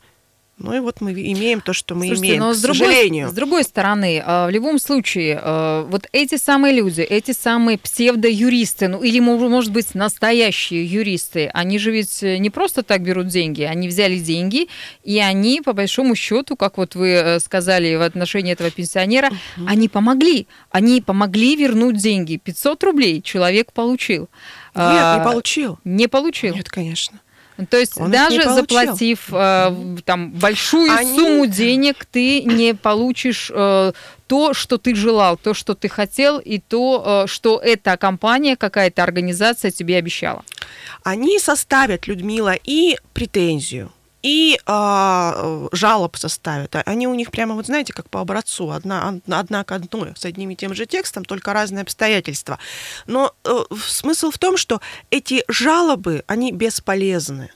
Ну 0.57 0.73
и 0.73 0.79
вот 0.79 1.01
мы 1.01 1.11
имеем 1.11 1.59
то, 1.59 1.73
что 1.73 1.95
мы 1.95 2.05
Слушайте, 2.07 2.27
имеем, 2.27 2.39
но 2.43 2.51
к 2.51 2.55
с 2.55 2.61
другой, 2.61 2.79
сожалению. 2.87 3.29
с 3.29 3.33
другой 3.33 3.63
стороны, 3.65 4.23
э, 4.25 4.45
в 4.47 4.49
любом 4.51 4.79
случае, 4.79 5.37
э, 5.43 5.85
вот 5.89 6.07
эти 6.13 6.37
самые 6.37 6.73
люди, 6.73 7.01
эти 7.01 7.31
самые 7.31 7.77
псевдоюристы, 7.77 8.87
ну 8.87 9.03
или, 9.03 9.19
мо- 9.19 9.37
может 9.49 9.73
быть, 9.73 9.93
настоящие 9.95 10.85
юристы, 10.85 11.49
они 11.53 11.77
же 11.77 11.91
ведь 11.91 12.21
не 12.21 12.49
просто 12.49 12.83
так 12.83 13.01
берут 13.01 13.27
деньги, 13.27 13.63
они 13.63 13.89
взяли 13.89 14.17
деньги, 14.17 14.67
и 15.03 15.19
они, 15.19 15.59
по 15.61 15.73
большому 15.73 16.15
счету, 16.15 16.55
как 16.55 16.77
вот 16.77 16.95
вы 16.95 17.09
э, 17.09 17.39
сказали 17.41 17.95
в 17.95 18.01
отношении 18.01 18.53
этого 18.53 18.71
пенсионера, 18.71 19.29
они 19.67 19.89
помогли, 19.89 20.47
они 20.71 21.01
помогли 21.01 21.57
вернуть 21.57 21.97
деньги. 21.97 22.37
500 22.37 22.81
рублей 22.83 23.21
человек 23.21 23.73
получил. 23.73 24.29
Нет, 24.73 24.85
А, 24.85 25.17
не 25.19 25.23
получил. 25.23 25.79
Не 25.83 26.07
получил. 26.07 26.55
Нет, 26.55 26.69
конечно. 26.69 27.19
То 27.69 27.77
есть 27.77 27.99
Он 27.99 28.11
даже 28.11 28.43
заплатив 28.43 29.29
э, 29.31 29.97
там 30.03 30.31
большую 30.31 30.91
Они- 30.91 31.17
сумму 31.17 31.47
денег, 31.47 32.05
ты 32.05 32.41
не 32.43 32.73
получишь 32.73 33.49
э, 33.53 33.93
то, 34.27 34.53
что 34.53 34.77
ты 34.77 34.93
желал, 34.93 35.37
то, 35.37 35.53
что 35.53 35.73
ты 35.73 35.87
хотел, 35.87 36.39
и 36.39 36.59
то, 36.59 37.23
э, 37.23 37.27
что 37.27 37.59
эта 37.59 37.95
компания, 37.95 38.57
какая-то 38.57 39.03
организация 39.03 39.71
тебе 39.71 39.97
обещала. 39.97 40.43
Они 41.03 41.39
составят, 41.39 42.07
Людмила, 42.07 42.55
и 42.61 42.97
претензию, 43.13 43.91
и 44.25 44.59
а, 44.65 45.67
жалоб 45.71 46.17
составят. 46.17 46.75
А 46.75 46.81
Они 46.87 47.07
у 47.07 47.13
них 47.13 47.29
прямо, 47.29 47.53
вот 47.53 47.67
знаете, 47.67 47.93
как 47.93 48.09
по 48.09 48.21
образцу, 48.21 48.71
одна, 48.71 49.19
одна, 49.29 49.63
к 49.63 49.71
одной, 49.71 50.13
с 50.15 50.25
одним 50.25 50.49
и 50.49 50.55
тем 50.55 50.73
же 50.73 50.87
текстом, 50.87 51.25
только 51.25 51.53
разные 51.53 51.83
обстоятельства. 51.83 52.57
Но 53.05 53.35
э, 53.43 53.63
смысл 53.77 54.31
в 54.31 54.39
том, 54.39 54.57
что 54.57 54.81
эти 55.11 55.43
жалобы, 55.47 56.23
они 56.25 56.51
бесполезны. 56.51 57.51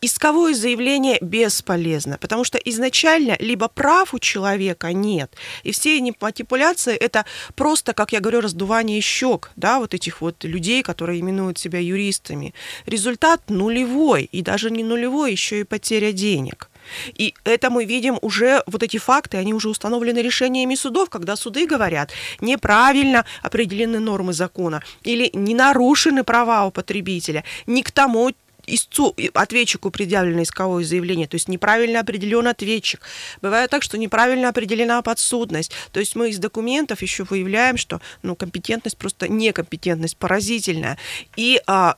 Исковое 0.00 0.54
заявление 0.54 1.18
бесполезно, 1.20 2.18
потому 2.18 2.44
что 2.44 2.58
изначально 2.58 3.36
либо 3.38 3.68
прав 3.68 4.14
у 4.14 4.18
человека 4.18 4.92
нет, 4.92 5.32
и 5.62 5.72
все 5.72 5.98
манипуляции 6.20 6.94
это 6.94 7.24
просто, 7.54 7.92
как 7.92 8.12
я 8.12 8.20
говорю, 8.20 8.40
раздувание 8.40 9.00
щек, 9.00 9.50
да, 9.56 9.78
вот 9.78 9.94
этих 9.94 10.20
вот 10.20 10.44
людей, 10.44 10.82
которые 10.82 11.20
именуют 11.20 11.58
себя 11.58 11.78
юристами. 11.78 12.54
Результат 12.86 13.50
нулевой, 13.50 14.28
и 14.32 14.42
даже 14.42 14.70
не 14.70 14.84
нулевой, 14.84 15.32
еще 15.32 15.60
и 15.60 15.64
потеря 15.64 16.12
денег. 16.12 16.70
И 17.14 17.34
это 17.44 17.70
мы 17.70 17.84
видим 17.84 18.18
уже, 18.22 18.62
вот 18.66 18.82
эти 18.82 18.98
факты, 18.98 19.36
они 19.36 19.54
уже 19.54 19.68
установлены 19.68 20.18
решениями 20.20 20.74
судов, 20.74 21.10
когда 21.10 21.36
суды 21.36 21.66
говорят, 21.66 22.12
неправильно 22.40 23.24
определены 23.42 23.98
нормы 23.98 24.32
закона 24.32 24.82
или 25.02 25.30
не 25.34 25.54
нарушены 25.54 26.24
права 26.24 26.64
у 26.66 26.70
потребителя, 26.70 27.44
не 27.66 27.82
к 27.82 27.90
тому 27.90 28.30
истцу, 28.74 29.14
ответчику 29.34 29.90
предъявлено 29.90 30.42
исковое 30.42 30.84
заявление, 30.84 31.26
то 31.26 31.34
есть 31.36 31.48
неправильно 31.48 32.00
определен 32.00 32.46
ответчик. 32.46 33.00
Бывает 33.42 33.70
так, 33.70 33.82
что 33.82 33.98
неправильно 33.98 34.48
определена 34.48 35.00
подсудность. 35.02 35.72
То 35.92 36.00
есть 36.00 36.16
мы 36.16 36.30
из 36.30 36.38
документов 36.38 37.02
еще 37.02 37.24
выявляем, 37.24 37.76
что 37.76 38.00
ну, 38.22 38.36
компетентность 38.36 38.96
просто 38.96 39.28
некомпетентность 39.28 40.16
поразительная. 40.16 40.98
И 41.36 41.60
а, 41.66 41.96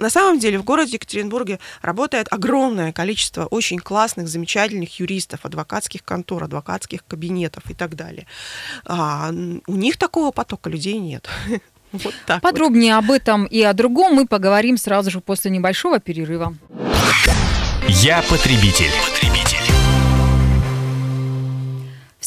на 0.00 0.10
самом 0.10 0.38
деле 0.38 0.58
в 0.58 0.64
городе 0.64 0.94
Екатеринбурге 0.94 1.60
работает 1.82 2.26
огромное 2.30 2.92
количество 2.92 3.44
очень 3.44 3.78
классных, 3.78 4.28
замечательных 4.28 4.98
юристов, 4.98 5.40
адвокатских 5.44 6.02
контор, 6.02 6.44
адвокатских 6.44 7.04
кабинетов 7.06 7.70
и 7.70 7.74
так 7.74 7.94
далее. 7.94 8.26
А, 8.86 9.30
у 9.66 9.74
них 9.74 9.98
такого 9.98 10.32
потока 10.32 10.70
людей 10.70 10.98
нет. 10.98 11.28
Вот 11.92 12.14
так 12.26 12.42
вот. 12.42 12.50
Подробнее 12.50 12.96
об 12.96 13.10
этом 13.10 13.44
и 13.44 13.62
о 13.62 13.72
другом 13.72 14.14
мы 14.14 14.26
поговорим 14.26 14.76
сразу 14.76 15.10
же 15.10 15.20
после 15.20 15.50
небольшого 15.50 15.98
перерыва. 15.98 16.54
Я 17.88 18.22
потребитель. 18.28 18.90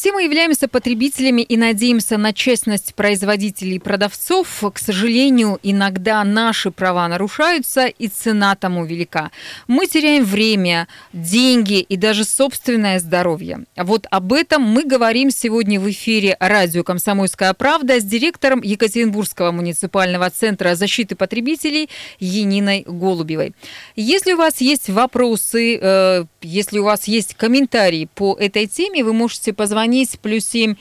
Все 0.04 0.12
мы 0.12 0.24
являемся 0.24 0.68
потребителями 0.68 1.40
и 1.40 1.56
надеемся 1.56 2.18
на 2.18 2.34
честность 2.34 2.94
производителей 2.94 3.76
и 3.76 3.78
продавцов. 3.78 4.62
К 4.74 4.78
сожалению, 4.78 5.58
иногда 5.62 6.22
наши 6.24 6.70
права 6.70 7.08
нарушаются, 7.08 7.86
и 7.86 8.08
цена 8.08 8.54
тому 8.54 8.84
велика. 8.84 9.30
Мы 9.66 9.86
теряем 9.86 10.26
время, 10.26 10.88
деньги 11.14 11.80
и 11.80 11.96
даже 11.96 12.24
собственное 12.24 12.98
здоровье. 13.00 13.64
Вот 13.78 14.06
об 14.10 14.34
этом 14.34 14.60
мы 14.60 14.84
говорим 14.84 15.30
сегодня 15.30 15.80
в 15.80 15.88
эфире 15.90 16.36
радио 16.38 16.84
«Комсомольская 16.84 17.54
правда» 17.54 17.98
с 17.98 18.04
директором 18.04 18.60
Екатеринбургского 18.62 19.52
муниципального 19.52 20.28
центра 20.28 20.74
защиты 20.74 21.14
потребителей 21.16 21.88
Яниной 22.18 22.84
Голубевой. 22.86 23.54
Если 23.96 24.34
у 24.34 24.36
вас 24.36 24.60
есть 24.60 24.90
вопросы, 24.90 25.78
э, 25.80 26.24
если 26.42 26.78
у 26.78 26.84
вас 26.84 27.08
есть 27.08 27.36
комментарии 27.36 28.06
по 28.14 28.36
этой 28.38 28.66
теме, 28.66 29.02
вы 29.02 29.14
можете 29.14 29.54
позвонить 29.54 29.93
плюс 30.20 30.44
7 30.46 30.74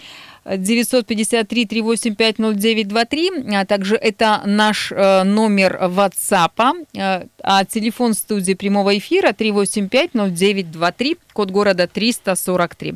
953 0.45 1.65
385 1.65 2.37
0923, 2.37 3.55
а 3.55 3.65
также 3.65 3.95
это 3.95 4.41
наш 4.45 4.91
э, 4.91 5.23
номер 5.23 5.77
WhatsApp, 5.81 6.85
э, 6.93 7.27
а 7.41 7.65
телефон 7.65 8.13
студии 8.13 8.53
прямого 8.53 8.97
эфира 8.97 9.31
385 9.31 10.13
0923, 10.13 11.17
код 11.33 11.51
города 11.51 11.87
343. 11.87 12.95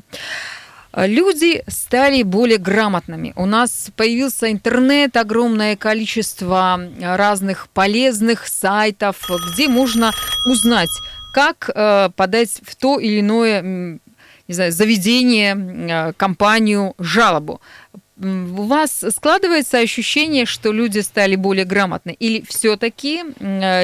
Люди 1.05 1.63
стали 1.67 2.24
более 2.24 2.57
грамотными. 2.57 3.31
У 3.36 3.45
нас 3.45 3.91
появился 3.95 4.51
интернет, 4.51 5.15
огромное 5.15 5.75
количество 5.75 6.81
разных 7.00 7.67
полезных 7.69 8.47
сайтов, 8.47 9.29
где 9.53 9.67
можно 9.67 10.12
узнать, 10.47 10.89
как 11.33 11.69
э, 11.74 12.09
подать 12.15 12.62
в 12.63 12.75
то 12.75 13.00
или 13.00 13.19
иное 13.19 14.00
не 14.48 14.54
знаю, 14.54 14.72
заведение, 14.72 15.56
э, 15.56 16.13
компанию 16.13 16.94
жалобу. 16.98 17.62
У 18.20 18.63
вас 18.63 19.06
складывается 19.12 19.77
ощущение, 19.77 20.48
что 20.48 20.72
люди 20.72 21.00
стали 21.00 21.36
более 21.36 21.66
грамотны? 21.66 22.16
Или 22.18 22.44
все-таки 22.48 23.24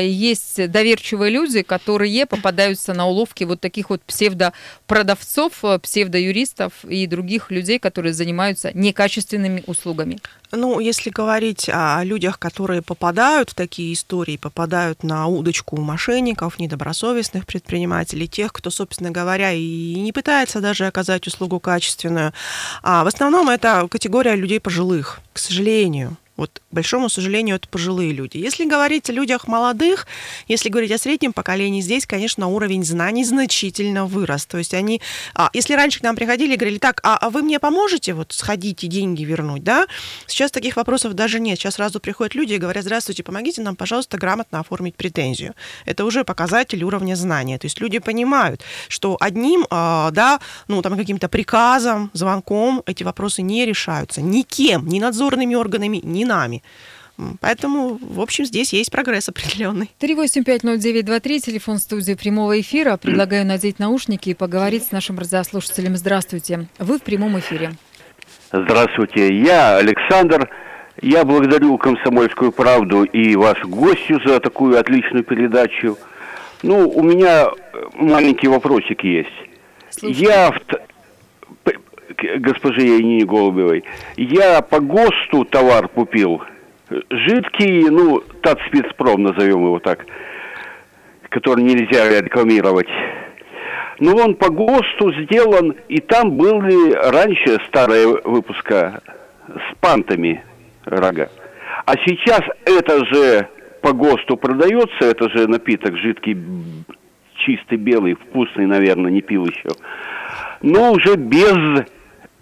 есть 0.02 0.72
доверчивые 0.72 1.30
люди, 1.30 1.62
которые 1.62 2.26
попадаются 2.26 2.96
на 2.96 3.06
уловки 3.06 3.44
вот 3.44 3.62
таких 3.62 3.92
вот 3.92 4.02
псевдопродавцов, 4.02 5.64
псевдоюристов 5.84 6.74
и 6.84 7.06
других 7.06 7.52
людей, 7.52 7.78
которые 7.78 8.14
занимаются 8.14 8.72
некачественными 8.74 9.64
услугами? 9.68 10.18
Ну, 10.56 10.80
если 10.80 11.10
говорить 11.10 11.68
о 11.68 12.04
людях, 12.04 12.38
которые 12.38 12.84
попадают 12.84 13.50
в 13.50 13.56
такие 13.56 13.92
истории, 13.92 14.38
попадают 14.38 15.02
на 15.02 15.26
удочку 15.26 15.78
мошенников, 15.78 16.60
недобросовестных 16.60 17.48
предпринимателей, 17.48 18.28
тех, 18.28 18.54
кто, 18.54 18.70
собственно 18.70 19.10
говоря, 19.10 19.52
и 19.52 19.96
не 19.96 20.12
пытается 20.12 20.62
даже 20.62 20.86
оказать 20.86 21.26
услугу 21.26 21.60
качественную, 21.60 22.34
а 22.84 23.04
в 23.04 23.08
основном 23.08 23.50
это 23.50 23.88
категория 23.90 24.36
людей 24.36 24.60
пожилых, 24.60 25.22
к 25.34 25.40
сожалению. 25.40 26.18
Вот, 26.44 26.62
к 26.70 26.74
большому 26.74 27.08
сожалению, 27.08 27.56
это 27.56 27.70
пожилые 27.70 28.12
люди. 28.12 28.36
Если 28.36 28.66
говорить 28.66 29.10
о 29.10 29.14
людях 29.14 29.48
молодых, 29.48 30.08
если 30.50 30.68
говорить 30.68 30.92
о 30.92 30.98
среднем 30.98 31.32
поколении, 31.32 31.80
здесь, 31.80 32.06
конечно, 32.06 32.48
уровень 32.48 32.84
знаний 32.84 33.24
значительно 33.24 34.06
вырос. 34.06 34.46
То 34.46 34.58
есть 34.58 34.74
они, 34.74 35.02
а, 35.36 35.50
если 35.54 35.74
раньше 35.74 36.02
к 36.02 36.04
нам 36.04 36.18
приходили 36.18 36.56
и 36.56 36.58
говорили, 36.58 36.80
так, 36.80 37.00
а, 37.04 37.18
а 37.18 37.30
вы 37.30 37.44
мне 37.44 37.62
поможете 37.62 38.14
вот 38.14 38.34
сходить 38.34 38.84
и 38.84 38.88
деньги 38.88 39.24
вернуть, 39.24 39.64
да? 39.64 39.88
Сейчас 40.28 40.52
таких 40.52 40.76
вопросов 40.76 41.14
даже 41.14 41.40
нет. 41.40 41.58
Сейчас 41.58 41.76
сразу 41.76 42.02
приходят 42.02 42.36
люди 42.36 42.56
и 42.56 42.58
говорят, 42.58 42.84
здравствуйте, 42.84 43.24
помогите 43.24 43.62
нам, 43.62 43.78
пожалуйста, 43.78 44.18
грамотно 44.18 44.60
оформить 44.60 44.98
претензию. 44.98 45.54
Это 45.86 46.04
уже 46.04 46.26
показатель 46.26 46.84
уровня 46.84 47.16
знания. 47.16 47.58
То 47.58 47.68
есть 47.68 47.80
люди 47.80 48.00
понимают, 48.00 48.64
что 48.90 49.16
одним, 49.22 49.66
а, 49.70 50.12
да, 50.12 50.42
ну, 50.68 50.82
там, 50.82 50.98
каким-то 50.98 51.30
приказом, 51.30 52.12
звонком 52.12 52.84
эти 52.86 53.04
вопросы 53.04 53.42
не 53.42 53.66
решаются. 53.66 54.22
Никем, 54.22 54.90
ни 54.90 55.00
надзорными 55.00 55.56
органами, 55.56 56.02
ни 56.04 56.26
нами. 56.36 56.64
Поэтому, 57.42 58.00
в 58.02 58.20
общем, 58.20 58.44
здесь 58.46 58.74
есть 58.74 58.92
прогресс 58.92 59.30
определенный. 59.30 59.92
3850923, 60.00 61.40
телефон 61.40 61.78
студии 61.78 62.16
прямого 62.16 62.60
эфира. 62.60 62.98
Предлагаю 62.98 63.46
надеть 63.46 63.78
наушники 63.78 64.30
и 64.30 64.34
поговорить 64.34 64.86
с 64.86 64.92
нашим 64.92 65.20
радиослушателем. 65.20 65.96
Здравствуйте. 65.96 66.68
Вы 66.80 66.98
в 66.98 67.04
прямом 67.04 67.38
эфире. 67.40 67.74
Здравствуйте, 68.52 69.36
я 69.36 69.78
Александр. 69.78 70.50
Я 71.02 71.24
благодарю 71.24 71.78
«Комсомольскую 71.78 72.52
правду» 72.52 73.04
и 73.04 73.36
вашу 73.36 73.68
гостью 73.68 74.22
за 74.26 74.40
такую 74.40 74.80
отличную 74.80 75.24
передачу. 75.24 75.98
Ну, 76.62 76.88
у 76.88 77.04
меня 77.04 77.50
маленький 77.96 78.48
вопросик 78.48 79.04
есть. 79.04 79.30
Слушаю. 79.90 80.24
Я 80.24 80.52
в 80.52 80.60
госпоже 82.40 82.82
Янине 82.82 83.26
Голубевой. 83.26 83.84
Я 84.18 84.62
по 84.62 84.80
ГОСТу 84.80 85.46
товар 85.46 85.88
купил. 85.88 86.42
Жидкий, 87.10 87.90
ну, 87.90 88.22
Татспецпром, 88.42 89.24
назовем 89.24 89.66
его 89.66 89.80
так, 89.80 90.06
который 91.30 91.64
нельзя 91.64 92.22
рекламировать. 92.22 92.88
Но 94.00 94.16
он 94.16 94.36
по 94.36 94.50
ГОСТу 94.50 95.14
сделан, 95.24 95.76
и 95.88 96.00
там 96.00 96.32
были 96.32 96.94
раньше 96.94 97.60
старые 97.68 98.08
выпуска 98.24 99.02
с 99.48 99.76
пантами 99.80 100.44
рога. 100.86 101.30
А 101.86 101.94
сейчас 102.06 102.42
это 102.66 103.06
же 103.06 103.48
по 103.82 103.94
ГОСТу 103.94 104.38
продается, 104.38 105.02
это 105.02 105.30
же 105.30 105.48
напиток 105.48 105.98
жидкий 105.98 106.38
чистый 107.46 107.78
белый, 107.78 108.16
вкусный, 108.16 108.66
наверное, 108.66 109.12
не 109.12 109.22
пил 109.22 109.46
еще. 109.46 109.70
Но 110.62 110.94
уже 110.94 111.16
без 111.16 111.86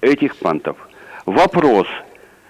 этих 0.01 0.35
пантов. 0.37 0.77
Вопрос. 1.25 1.87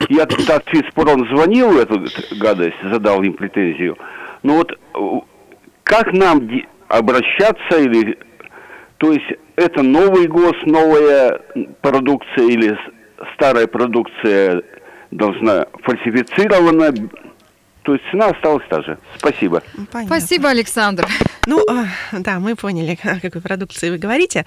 Я 0.10 0.26
так 0.26 0.64
Фицпром 0.68 1.28
звонил 1.28 1.78
эту 1.80 2.04
гадость, 2.38 2.78
задал 2.84 3.22
им 3.22 3.34
претензию. 3.34 3.98
Но 4.44 4.56
вот 4.56 4.80
как 5.84 6.12
нам 6.14 6.50
обращаться 6.88 7.78
или... 7.78 8.18
То 8.98 9.12
есть 9.12 9.26
это 9.56 9.82
новый 9.84 10.28
ГОСТ, 10.28 10.66
новая 10.66 11.42
продукция 11.82 12.46
или 12.46 12.78
старая 13.36 13.68
продукция 13.68 14.64
должна 15.12 15.66
фальсифицирована 15.84 16.94
то 17.84 17.94
есть 17.94 18.06
цена 18.12 18.28
осталась 18.28 18.64
та 18.70 18.82
же. 18.82 18.98
Спасибо. 19.18 19.64
Понятно. 19.92 20.20
Спасибо, 20.20 20.50
Александр. 20.50 21.08
Ну, 21.48 21.64
а, 21.68 21.88
да, 22.12 22.40
мы 22.40 22.56
поняли, 22.56 22.98
о 23.04 23.20
какой 23.20 23.42
продукции 23.42 23.90
вы 23.90 23.98
говорите. 23.98 24.46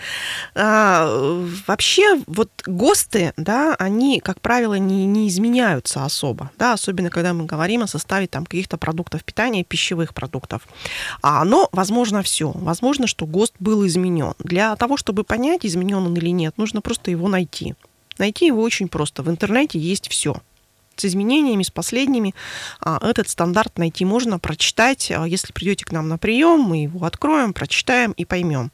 А, 0.54 1.08
вообще, 1.66 2.20
вот 2.26 2.50
ГОСТы, 2.64 3.32
да, 3.36 3.74
они, 3.78 4.20
как 4.20 4.40
правило, 4.40 4.74
не, 4.74 5.04
не 5.06 5.28
изменяются 5.28 6.04
особо, 6.04 6.50
да, 6.58 6.74
особенно 6.74 7.10
когда 7.10 7.34
мы 7.34 7.46
говорим 7.46 7.82
о 7.82 7.88
составе 7.88 8.28
там 8.28 8.44
каких-то 8.44 8.76
продуктов 8.76 9.24
питания, 9.24 9.64
пищевых 9.64 10.14
продуктов. 10.14 10.62
А, 11.20 11.44
но, 11.44 11.68
возможно, 11.72 12.22
все. 12.22 12.52
Возможно, 12.54 13.06
что 13.08 13.26
ГОСТ 13.26 13.54
был 13.58 13.84
изменен. 13.86 14.34
Для 14.38 14.76
того, 14.76 14.96
чтобы 14.96 15.24
понять, 15.24 15.66
изменен 15.66 16.06
он 16.06 16.16
или 16.16 16.30
нет, 16.30 16.56
нужно 16.56 16.80
просто 16.80 17.10
его 17.10 17.28
найти. 17.28 17.74
Найти 18.18 18.46
его 18.46 18.62
очень 18.62 18.88
просто. 18.88 19.24
В 19.24 19.30
интернете 19.30 19.78
есть 19.78 20.08
все 20.08 20.36
с 20.96 21.04
изменениями, 21.04 21.62
с 21.62 21.70
последними. 21.70 22.34
А, 22.80 22.98
этот 23.02 23.28
стандарт 23.28 23.78
найти 23.78 24.04
можно, 24.04 24.38
прочитать. 24.38 25.10
А, 25.10 25.24
если 25.24 25.52
придете 25.52 25.84
к 25.84 25.92
нам 25.92 26.08
на 26.08 26.18
прием, 26.18 26.60
мы 26.60 26.84
его 26.84 27.04
откроем, 27.04 27.52
прочитаем 27.52 28.12
и 28.12 28.24
поймем. 28.24 28.70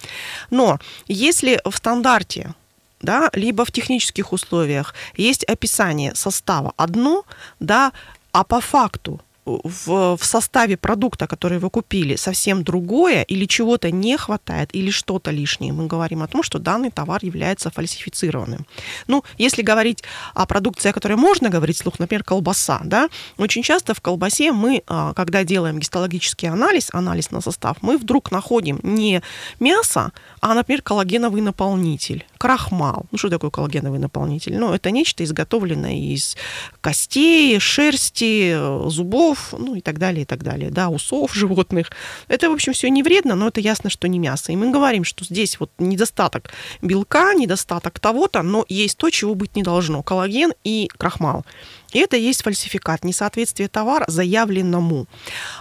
Но 0.50 0.78
если 1.06 1.60
в 1.64 1.76
стандарте 1.76 2.54
да, 3.02 3.30
либо 3.32 3.64
в 3.64 3.72
технических 3.72 4.32
условиях 4.32 4.94
есть 5.16 5.44
описание 5.44 6.14
состава 6.14 6.74
одно, 6.76 7.24
да, 7.58 7.92
а 8.32 8.44
по 8.44 8.60
факту 8.60 9.20
в, 9.44 10.16
в 10.16 10.24
составе 10.24 10.76
продукта, 10.76 11.26
который 11.26 11.58
вы 11.58 11.70
купили, 11.70 12.16
совсем 12.16 12.62
другое, 12.62 13.22
или 13.22 13.46
чего-то 13.46 13.90
не 13.90 14.16
хватает, 14.16 14.70
или 14.72 14.90
что-то 14.90 15.30
лишнее, 15.30 15.72
мы 15.72 15.86
говорим 15.86 16.22
о 16.22 16.26
том, 16.26 16.42
что 16.42 16.58
данный 16.58 16.90
товар 16.90 17.20
является 17.22 17.70
фальсифицированным. 17.70 18.66
Ну, 19.06 19.24
если 19.38 19.62
говорить 19.62 20.02
о 20.34 20.46
продукции, 20.46 20.90
о 20.90 20.92
которой 20.92 21.16
можно 21.16 21.48
говорить 21.48 21.78
слух, 21.78 21.98
например, 21.98 22.24
колбаса, 22.24 22.80
да, 22.84 23.08
очень 23.38 23.62
часто 23.62 23.94
в 23.94 24.00
колбасе 24.00 24.52
мы, 24.52 24.82
а, 24.86 25.14
когда 25.14 25.44
делаем 25.44 25.78
гистологический 25.78 26.48
анализ, 26.48 26.90
анализ 26.92 27.30
на 27.30 27.40
состав, 27.40 27.78
мы 27.82 27.96
вдруг 27.98 28.30
находим 28.30 28.80
не 28.82 29.22
мясо, 29.58 30.12
а, 30.40 30.54
например, 30.54 30.82
коллагеновый 30.82 31.42
наполнитель, 31.42 32.26
крахмал. 32.38 33.06
Ну, 33.10 33.18
что 33.18 33.30
такое 33.30 33.50
коллагеновый 33.50 33.98
наполнитель? 33.98 34.58
Ну, 34.58 34.72
это 34.72 34.90
нечто 34.90 35.24
изготовленное 35.24 35.94
из 35.94 36.36
костей, 36.80 37.58
шерсти, 37.58 38.56
зубов, 38.88 39.39
ну 39.52 39.74
и 39.74 39.80
так 39.80 39.98
далее, 39.98 40.22
и 40.22 40.24
так 40.24 40.42
далее, 40.42 40.70
да, 40.70 40.88
усов 40.88 41.34
животных. 41.34 41.90
Это, 42.28 42.50
в 42.50 42.52
общем, 42.52 42.72
все 42.72 42.88
не 42.90 43.02
вредно, 43.02 43.34
но 43.34 43.48
это 43.48 43.60
ясно, 43.60 43.90
что 43.90 44.08
не 44.08 44.18
мясо. 44.18 44.52
И 44.52 44.56
мы 44.56 44.70
говорим, 44.70 45.04
что 45.04 45.24
здесь 45.24 45.58
вот 45.60 45.70
недостаток 45.78 46.52
белка, 46.82 47.34
недостаток 47.34 47.98
того-то, 48.00 48.42
но 48.42 48.64
есть 48.68 48.98
то, 48.98 49.10
чего 49.10 49.34
быть 49.34 49.56
не 49.56 49.62
должно. 49.62 50.02
Коллаген 50.02 50.52
и 50.64 50.88
крахмал. 50.96 51.44
И 51.92 51.98
это 51.98 52.16
есть 52.16 52.42
фальсификат, 52.42 53.04
несоответствие 53.04 53.68
товара 53.68 54.04
заявленному. 54.08 55.06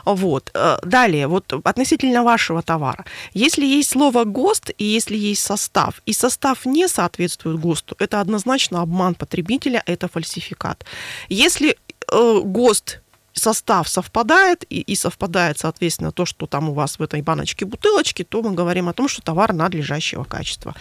Вот. 0.05 0.51
Э, 0.53 0.77
далее, 0.83 1.27
вот 1.27 1.51
относительно 1.53 2.23
вашего 2.23 2.61
товара. 2.61 3.05
Если 3.33 3.65
есть 3.65 3.89
слово 3.89 4.25
ГОСТ 4.25 4.71
и 4.77 4.83
если 4.83 5.17
есть 5.17 5.43
состав, 5.43 6.01
и 6.05 6.13
состав 6.13 6.65
не 6.65 6.87
соответствует 6.87 7.59
ГОСТу, 7.59 7.95
это 7.99 8.21
однозначно 8.21 8.81
обман 8.81 9.15
потребителя, 9.15 9.83
это 9.85 10.07
фальсификат. 10.07 10.85
Если 11.29 11.77
э, 12.11 12.41
ГОСТ 12.43 13.01
состав 13.39 13.89
совпадает, 13.89 14.65
и, 14.69 14.81
и 14.81 14.95
совпадает, 14.95 15.57
соответственно, 15.57 16.11
то, 16.11 16.25
что 16.25 16.45
там 16.45 16.69
у 16.69 16.73
вас 16.73 16.99
в 16.99 17.01
этой 17.01 17.21
баночке 17.21 17.65
бутылочки, 17.65 18.23
то 18.23 18.41
мы 18.41 18.51
говорим 18.51 18.89
о 18.89 18.93
том, 18.93 19.07
что 19.07 19.21
товар 19.21 19.53
надлежащего 19.53 20.23
качества. 20.23 20.75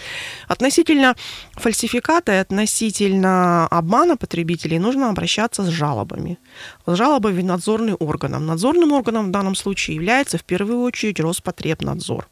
Относительно 0.48 1.14
фальсификата 1.54 2.32
и 2.32 2.36
относительно 2.36 3.66
обмана 3.68 4.16
потребителей 4.16 4.78
нужно 4.78 5.08
обращаться 5.08 5.62
с 5.62 5.68
жалобами. 5.68 6.38
С 6.86 6.94
жалобами 6.94 7.42
надзорным 7.42 7.96
органам. 8.00 8.46
Надзорным 8.46 8.92
органом 8.92 9.28
в 9.28 9.30
данном 9.30 9.54
случае 9.54 9.96
является 9.96 10.36
в 10.38 10.44
первую 10.44 10.82
очередь 10.82 11.20
Роспотребнадзор. 11.20 12.28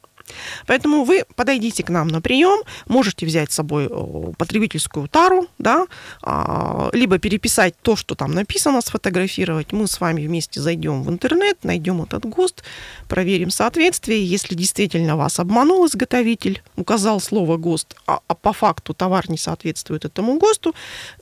Поэтому 0.66 1.04
вы 1.04 1.24
подойдите 1.34 1.82
к 1.82 1.90
нам 1.90 2.08
на 2.08 2.20
прием, 2.20 2.60
можете 2.86 3.26
взять 3.26 3.52
с 3.52 3.56
собой 3.56 3.88
э, 3.90 4.32
потребительскую 4.36 5.08
тару, 5.08 5.46
да, 5.58 5.86
а, 6.22 6.90
либо 6.92 7.18
переписать 7.18 7.74
то, 7.82 7.96
что 7.96 8.14
там 8.14 8.32
написано, 8.32 8.80
сфотографировать. 8.80 9.72
Мы 9.72 9.86
с 9.86 10.00
вами 10.00 10.26
вместе 10.26 10.60
зайдем 10.60 11.02
в 11.02 11.10
интернет, 11.10 11.58
найдем 11.62 12.02
этот 12.02 12.26
ГОСТ, 12.26 12.62
проверим 13.08 13.50
соответствие. 13.50 14.24
Если 14.24 14.54
действительно 14.54 15.16
вас 15.16 15.38
обманул 15.38 15.86
изготовитель, 15.86 16.62
указал 16.76 17.20
слово 17.20 17.56
ГОСТ, 17.56 17.96
а, 18.06 18.20
а 18.26 18.34
по 18.34 18.52
факту 18.52 18.94
товар 18.94 19.30
не 19.30 19.38
соответствует 19.38 20.04
этому 20.04 20.38
ГОСТу, 20.38 20.74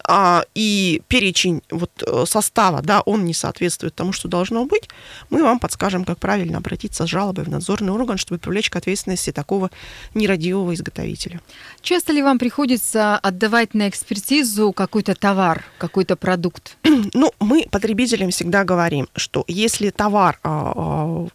а, 0.06 0.44
и 0.54 1.02
перечень 1.08 1.62
вот 1.70 1.90
э, 2.06 2.24
состава, 2.26 2.82
да, 2.82 3.00
он 3.02 3.24
не 3.24 3.34
соответствует 3.34 3.94
тому, 3.94 4.12
что 4.12 4.28
должно 4.28 4.64
быть, 4.64 4.88
мы 5.30 5.42
вам 5.42 5.58
подскажем, 5.58 6.04
как 6.04 6.18
правильно 6.18 6.58
обратиться 6.58 7.06
с 7.06 7.08
жалобой 7.08 7.44
в 7.44 7.48
надзорный 7.48 7.92
орган, 7.92 8.18
чтобы 8.18 8.38
привлечь 8.38 8.70
к 8.70 8.76
ответственности 8.76 8.93
ответственности 8.94 9.32
такого 9.32 9.70
нерадивого 10.14 10.72
изготовителя. 10.74 11.40
Часто 11.82 12.12
ли 12.12 12.22
вам 12.22 12.38
приходится 12.38 13.16
отдавать 13.18 13.74
на 13.74 13.88
экспертизу 13.88 14.72
какой-то 14.72 15.14
товар, 15.14 15.64
какой-то 15.78 16.16
продукт? 16.16 16.76
Ну, 17.14 17.32
мы 17.38 17.66
потребителям 17.70 18.30
всегда 18.30 18.64
говорим, 18.64 19.08
что 19.14 19.44
если 19.46 19.90
товар 19.90 20.38
а, 20.42 20.72
а, 20.74 21.28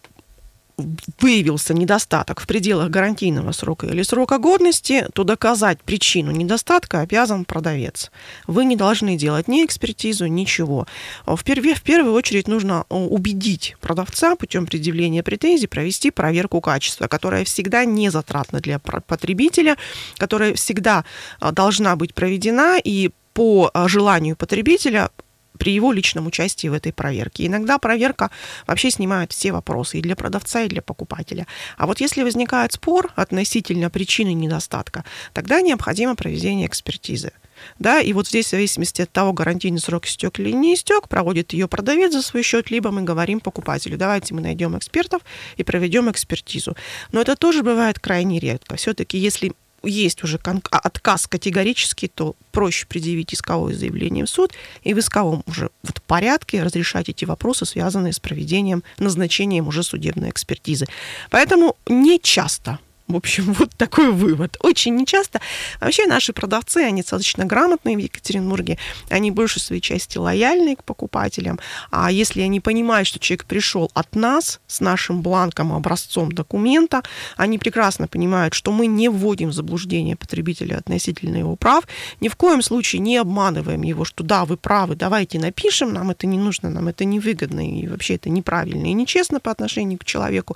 выявился 1.20 1.74
недостаток 1.74 2.42
в 2.42 2.48
пределах 2.48 2.90
гарантийного 2.90 3.52
срока 3.52 3.88
или 3.88 4.02
срока 4.02 4.38
годности, 4.38 5.08
то 5.14 5.24
доказать 5.24 5.82
причину 5.82 6.32
недостатка 6.32 7.02
обязан 7.02 7.46
продавец. 7.46 8.12
Вы 8.48 8.66
не 8.66 8.76
должны 8.76 9.18
делать 9.18 9.48
ни 9.48 9.66
экспертизу, 9.66 10.26
ничего. 10.28 10.88
В, 11.26 11.44
перве, 11.44 11.76
в 11.76 11.82
первую 11.82 12.14
очередь 12.14 12.48
нужно 12.48 12.86
э, 12.90 12.96
убедить 12.96 13.76
продавца 13.82 14.36
путем 14.36 14.66
предъявления 14.66 15.24
претензий 15.24 15.68
провести 15.68 16.12
проверку 16.12 16.62
качества, 16.62 17.08
которая 17.08 17.46
всегда 17.46 17.86
не 17.86 18.10
затратна 18.10 18.60
для 18.60 18.80
потребителя, 18.80 19.78
которая 20.18 20.54
всегда 20.54 21.06
э, 21.42 21.52
должна 21.52 21.96
быть 21.96 22.14
проведена 22.14 22.80
и 22.84 23.12
по 23.34 23.72
э, 23.74 23.88
желанию 23.88 24.36
потребителя 24.36 25.10
при 25.58 25.74
его 25.74 25.92
личном 25.92 26.28
участии 26.28 26.68
в 26.68 26.74
этой 26.74 26.94
проверке. 26.94 27.46
Иногда 27.46 27.78
проверка 27.78 28.32
вообще 28.68 28.92
снимает 28.92 29.32
все 29.32 29.52
вопросы 29.52 30.00
и 30.00 30.02
для 30.02 30.16
продавца, 30.16 30.62
и 30.64 30.70
для 30.70 30.82
покупателя. 30.82 31.48
А 31.78 31.86
вот 31.86 32.00
если 32.00 32.24
возникает 32.24 32.74
спор 32.74 33.12
относительно 33.16 33.90
причины 33.90 34.34
недостатка, 34.34 35.04
тогда 35.34 35.62
необходимо 35.62 36.16
проведение 36.16 36.68
экспертизы. 36.68 37.32
Да, 37.78 38.00
и 38.00 38.14
вот 38.14 38.28
здесь, 38.28 38.48
в 38.48 38.52
зависимости 38.52 39.02
от 39.02 39.12
того, 39.12 39.34
гарантийный 39.34 39.80
срок 39.80 40.06
истек 40.06 40.40
или 40.40 40.52
не 40.52 40.76
истек, 40.76 41.10
проводит 41.10 41.54
ее 41.54 41.68
продавец 41.68 42.14
за 42.14 42.22
свой 42.22 42.44
счет, 42.44 42.72
либо 42.72 42.92
мы 42.92 43.02
говорим 43.02 43.42
покупателю, 43.42 43.98
давайте 43.98 44.34
мы 44.34 44.42
найдем 44.42 44.78
экспертов 44.78 45.22
и 45.58 45.64
проведем 45.64 46.10
экспертизу. 46.10 46.78
Но 47.12 47.22
это 47.22 47.36
тоже 47.36 47.64
бывает 47.64 48.00
крайне 48.00 48.40
редко. 48.40 48.78
Все-таки, 48.78 49.18
если 49.18 49.52
есть 49.84 50.24
уже 50.24 50.40
а, 50.44 50.80
отказ 50.80 51.28
категорический, 51.28 52.08
то 52.08 52.36
проще 52.52 52.86
предъявить 52.88 53.34
исковое 53.34 53.74
заявление 53.74 54.26
в 54.26 54.30
суд 54.30 54.54
и 54.84 54.94
в 54.94 55.00
исковом 55.00 55.44
уже 55.48 55.70
вот 55.84 56.02
порядке 56.04 56.64
разрешать 56.64 57.10
эти 57.10 57.26
вопросы, 57.26 57.66
связанные 57.66 58.14
с 58.14 58.20
проведением, 58.20 58.84
назначением 58.98 59.68
уже 59.68 59.84
судебной 59.84 60.30
экспертизы. 60.30 60.88
Поэтому 61.30 61.78
не 61.88 62.20
часто 62.20 62.80
в 63.10 63.16
общем, 63.16 63.54
вот 63.60 63.72
такой 63.76 64.12
вывод. 64.12 64.58
Очень 64.62 64.96
нечасто. 64.96 65.42
Вообще 65.82 66.06
наши 66.06 66.32
продавцы, 66.32 66.78
они 66.78 67.02
достаточно 67.02 67.46
грамотные 67.46 67.96
в 67.98 68.00
Екатеринбурге, 68.00 68.78
они 69.10 69.32
больше 69.32 69.60
своей 69.60 69.82
части 69.82 70.18
лояльны 70.18 70.76
к 70.76 70.84
покупателям. 70.84 71.60
А 71.92 72.12
если 72.12 72.42
они 72.42 72.60
понимают, 72.60 73.08
что 73.08 73.20
человек 73.20 73.46
пришел 73.46 73.90
от 73.96 74.16
нас 74.16 74.60
с 74.68 74.80
нашим 74.80 75.22
бланком, 75.22 75.74
образцом 75.74 76.32
документа, 76.32 77.02
они 77.36 77.58
прекрасно 77.58 78.08
понимают, 78.08 78.54
что 78.54 78.72
мы 78.72 78.86
не 78.86 79.10
вводим 79.10 79.50
в 79.50 79.54
заблуждение 79.54 80.16
потребителя 80.16 80.78
относительно 80.78 81.38
его 81.38 81.56
прав, 81.56 81.86
ни 82.22 82.28
в 82.28 82.36
коем 82.36 82.62
случае 82.62 83.00
не 83.00 83.18
обманываем 83.18 83.82
его, 83.82 84.06
что 84.06 84.24
да, 84.24 84.46
вы 84.46 84.56
правы, 84.56 84.96
давайте 84.96 85.40
напишем, 85.40 85.94
нам 85.94 86.12
это 86.12 86.28
не 86.28 86.38
нужно, 86.38 86.70
нам 86.70 86.88
это 86.88 87.06
невыгодно, 87.06 87.68
и 87.68 87.88
вообще 87.88 88.16
это 88.16 88.30
неправильно 88.30 88.86
и 88.86 88.94
нечестно 88.94 89.40
по 89.40 89.52
отношению 89.52 89.98
к 89.98 90.06
человеку. 90.06 90.56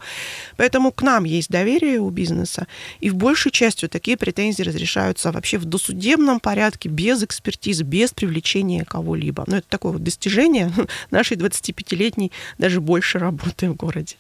Поэтому 0.57 0.91
к 0.91 1.01
нам 1.01 1.23
есть 1.23 1.49
доверие 1.49 1.99
у 1.99 2.09
бизнеса, 2.09 2.42
бизнеса. 2.43 2.67
И 2.99 3.09
в 3.09 3.15
большей 3.15 3.51
части 3.51 3.87
такие 3.87 4.17
претензии 4.17 4.63
разрешаются 4.63 5.31
вообще 5.31 5.57
в 5.57 5.65
досудебном 5.65 6.39
порядке, 6.39 6.89
без 6.89 7.23
экспертизы, 7.23 7.83
без 7.83 8.11
привлечения 8.11 8.85
кого-либо. 8.85 9.43
Но 9.47 9.57
это 9.57 9.67
такое 9.69 9.93
вот 9.93 10.03
достижение 10.03 10.71
нашей 11.11 11.37
25-летней, 11.37 12.31
даже 12.57 12.81
больше 12.81 13.19
работы 13.19 13.69
в 13.69 13.75
городе. 13.75 14.15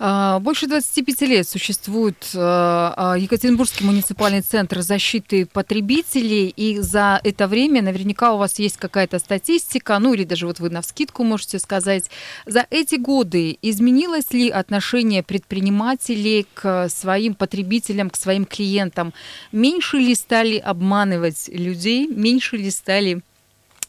А, 0.00 0.38
больше 0.38 0.66
25 0.68 1.22
лет 1.22 1.48
существует 1.48 2.30
а, 2.36 2.94
а, 2.96 3.18
Екатеринбургский 3.18 3.84
муниципальный 3.84 4.42
центр 4.42 4.80
защиты 4.80 5.46
потребителей, 5.46 6.48
и 6.48 6.78
за 6.78 7.20
это 7.24 7.48
время 7.48 7.82
наверняка 7.82 8.32
у 8.32 8.38
вас 8.38 8.58
есть 8.60 8.76
какая-то 8.76 9.18
статистика, 9.18 9.98
ну 9.98 10.14
или 10.14 10.24
даже 10.24 10.46
вот 10.46 10.60
вы 10.60 10.70
на 10.70 10.82
вскидку 10.82 11.24
можете 11.24 11.58
сказать, 11.58 12.10
за 12.46 12.66
эти 12.70 12.94
годы 12.94 13.58
изменилось 13.60 14.32
ли 14.32 14.50
отношение 14.50 15.24
предпринимателей 15.24 16.46
к 16.54 16.88
своим 16.88 17.34
потребителям, 17.34 18.10
к 18.10 18.16
своим 18.16 18.44
клиентам? 18.44 19.12
Меньше 19.50 19.96
ли 19.96 20.14
стали 20.14 20.58
обманывать 20.58 21.48
людей, 21.48 22.06
меньше 22.06 22.56
ли 22.56 22.70
стали 22.70 23.22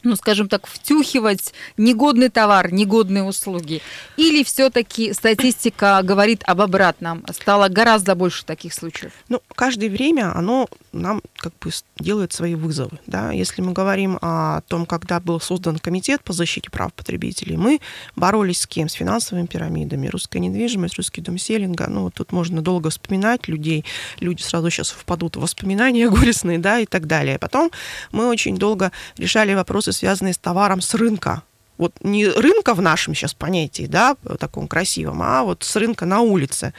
ну, 0.02 0.16
скажем 0.16 0.48
так, 0.48 0.66
втюхивать 0.66 1.52
негодный 1.76 2.28
товар, 2.28 2.72
негодные 2.72 3.24
услуги? 3.24 3.82
Или 4.16 4.42
все-таки 4.42 5.12
статистика 5.12 6.00
говорит 6.02 6.42
об 6.46 6.60
обратном? 6.60 7.24
Стало 7.32 7.68
гораздо 7.68 8.14
больше 8.14 8.44
таких 8.44 8.74
случаев? 8.74 9.12
Ну, 9.28 9.42
каждое 9.54 9.88
время 9.88 10.36
оно 10.36 10.68
нам 10.92 11.22
как 11.36 11.52
бы 11.60 11.70
делает 11.98 12.32
свои 12.32 12.54
вызовы. 12.54 12.98
Да? 13.06 13.32
Если 13.32 13.62
мы 13.62 13.72
говорим 13.72 14.18
о 14.22 14.62
том, 14.62 14.86
когда 14.86 15.20
был 15.20 15.40
создан 15.40 15.78
комитет 15.78 16.22
по 16.22 16.32
защите 16.32 16.70
прав 16.70 16.92
потребителей, 16.92 17.56
мы 17.56 17.80
боролись 18.16 18.62
с 18.62 18.66
кем? 18.66 18.88
С 18.88 18.94
финансовыми 18.94 19.46
пирамидами, 19.46 20.08
русская 20.08 20.40
недвижимость, 20.40 20.96
русский 20.96 21.20
дом 21.20 21.38
селинга. 21.38 21.86
Ну, 21.88 22.10
тут 22.10 22.32
можно 22.32 22.62
долго 22.62 22.90
вспоминать 22.90 23.48
людей. 23.48 23.84
Люди 24.20 24.42
сразу 24.42 24.70
сейчас 24.70 24.90
впадут 24.90 25.36
в 25.36 25.40
воспоминания 25.40 26.08
горестные, 26.10 26.58
да, 26.58 26.80
и 26.80 26.86
так 26.86 27.06
далее. 27.06 27.38
Потом 27.38 27.70
мы 28.12 28.26
очень 28.26 28.56
долго 28.56 28.92
решали 29.16 29.54
вопросы 29.54 29.89
вопросы, 29.90 29.98
связанные 29.98 30.32
с 30.32 30.38
товаром 30.38 30.80
с 30.80 30.94
рынка. 30.94 31.42
Вот 31.78 31.92
не 32.02 32.26
рынка 32.28 32.74
в 32.74 32.82
нашем 32.82 33.14
сейчас 33.14 33.32
понятии, 33.32 33.86
да, 33.86 34.14
таком 34.38 34.68
красивом, 34.68 35.22
а 35.22 35.42
вот 35.42 35.62
с 35.62 35.76
рынка 35.76 36.04
на 36.04 36.20
улице. 36.20 36.72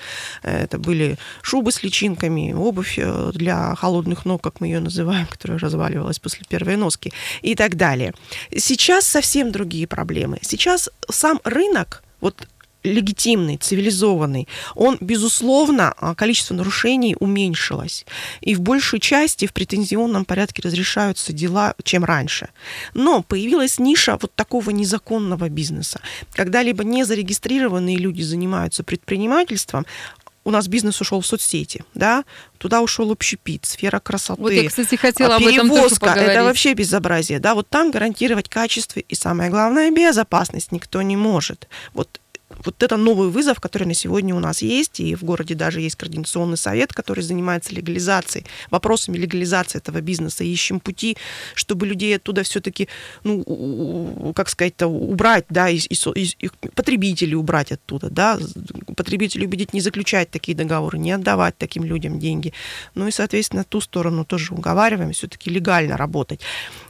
Это 0.43 0.77
были 0.77 1.17
шубы 1.41 1.71
с 1.71 1.83
личинками, 1.83 2.53
обувь 2.53 2.99
э, 2.99 3.31
для 3.33 3.73
холодных 3.75 4.25
ног, 4.25 4.43
как 4.43 4.61
мы 4.61 4.67
ее 4.67 4.79
называем, 4.79 5.25
которая 5.25 5.57
разваливалась 5.57 6.19
после 6.19 6.45
первой 6.47 6.75
носки 6.75 7.11
и 7.41 7.55
так 7.55 7.75
далее. 7.75 8.13
Сейчас 8.55 9.07
совсем 9.07 9.51
другие 9.51 9.87
проблемы. 9.87 10.37
Сейчас 10.43 10.89
сам 11.09 11.39
рынок, 11.43 12.03
вот 12.21 12.47
легитимный, 12.83 13.57
цивилизованный, 13.57 14.47
он, 14.75 14.97
безусловно, 14.99 15.93
а, 15.97 16.15
количество 16.15 16.53
нарушений 16.53 17.15
уменьшилось. 17.19 18.05
И 18.41 18.55
в 18.55 18.61
большей 18.61 18.99
части 18.99 19.45
в 19.45 19.53
претензионном 19.53 20.25
порядке 20.25 20.61
разрешаются 20.63 21.33
дела, 21.33 21.75
чем 21.83 22.03
раньше. 22.03 22.49
Но 22.93 23.21
появилась 23.23 23.79
ниша 23.79 24.17
вот 24.21 24.33
такого 24.35 24.71
незаконного 24.71 25.49
бизнеса. 25.49 26.01
Когда 26.33 26.63
либо 26.63 26.83
незарегистрированные 26.83 27.97
люди 27.97 28.21
занимаются 28.21 28.83
предпринимательством, 28.83 29.85
у 30.43 30.51
нас 30.51 30.67
бизнес 30.67 30.99
ушел 31.01 31.21
в 31.21 31.25
соцсети, 31.25 31.83
да, 31.93 32.23
туда 32.57 32.81
ушел 32.81 33.11
общепит, 33.11 33.65
сфера 33.65 33.99
красоты. 33.99 34.41
Вот 34.41 34.51
я, 34.51 34.67
кстати, 34.67 34.95
хотела 34.95 35.35
об 35.35 35.43
этом 35.43 35.69
тоже 35.69 35.95
поговорить. 35.95 36.29
это 36.29 36.43
вообще 36.43 36.73
безобразие, 36.73 37.39
да, 37.39 37.53
вот 37.53 37.69
там 37.69 37.91
гарантировать 37.91 38.49
качество 38.49 38.99
и 38.99 39.15
самое 39.15 39.51
главное 39.51 39.91
безопасность 39.91 40.71
никто 40.71 41.01
не 41.01 41.15
может. 41.15 41.67
Вот 41.93 42.19
вот 42.63 42.83
это 42.83 42.97
новый 42.97 43.29
вызов, 43.29 43.59
который 43.59 43.87
на 43.87 43.93
сегодня 43.93 44.35
у 44.35 44.39
нас 44.39 44.61
есть, 44.61 44.99
и 44.99 45.15
в 45.15 45.23
городе 45.23 45.55
даже 45.55 45.81
есть 45.81 45.95
координационный 45.95 46.57
совет, 46.57 46.93
который 46.93 47.23
занимается 47.23 47.73
легализацией, 47.73 48.45
вопросами 48.69 49.17
легализации 49.17 49.77
этого 49.77 50.01
бизнеса, 50.01 50.43
ищем 50.43 50.79
пути, 50.79 51.17
чтобы 51.55 51.87
людей 51.87 52.15
оттуда 52.15 52.43
все-таки, 52.43 52.87
ну, 53.23 54.33
как 54.35 54.49
сказать-то, 54.49 54.87
убрать, 54.87 55.45
да, 55.49 55.69
и, 55.69 55.77
и, 55.77 56.35
и 56.39 56.49
потребителей 56.75 57.35
убрать 57.35 57.71
оттуда, 57.71 58.09
да, 58.09 58.39
потребителей 58.95 59.47
убедить 59.47 59.73
не 59.73 59.81
заключать 59.81 60.29
такие 60.29 60.55
договоры, 60.55 60.97
не 60.97 61.11
отдавать 61.11 61.57
таким 61.57 61.83
людям 61.83 62.19
деньги. 62.19 62.53
Ну 62.95 63.07
и, 63.07 63.11
соответственно, 63.11 63.63
ту 63.63 63.81
сторону 63.81 64.25
тоже 64.25 64.53
уговариваем, 64.53 65.11
все-таки 65.13 65.49
легально 65.49 65.97
работать. 65.97 66.41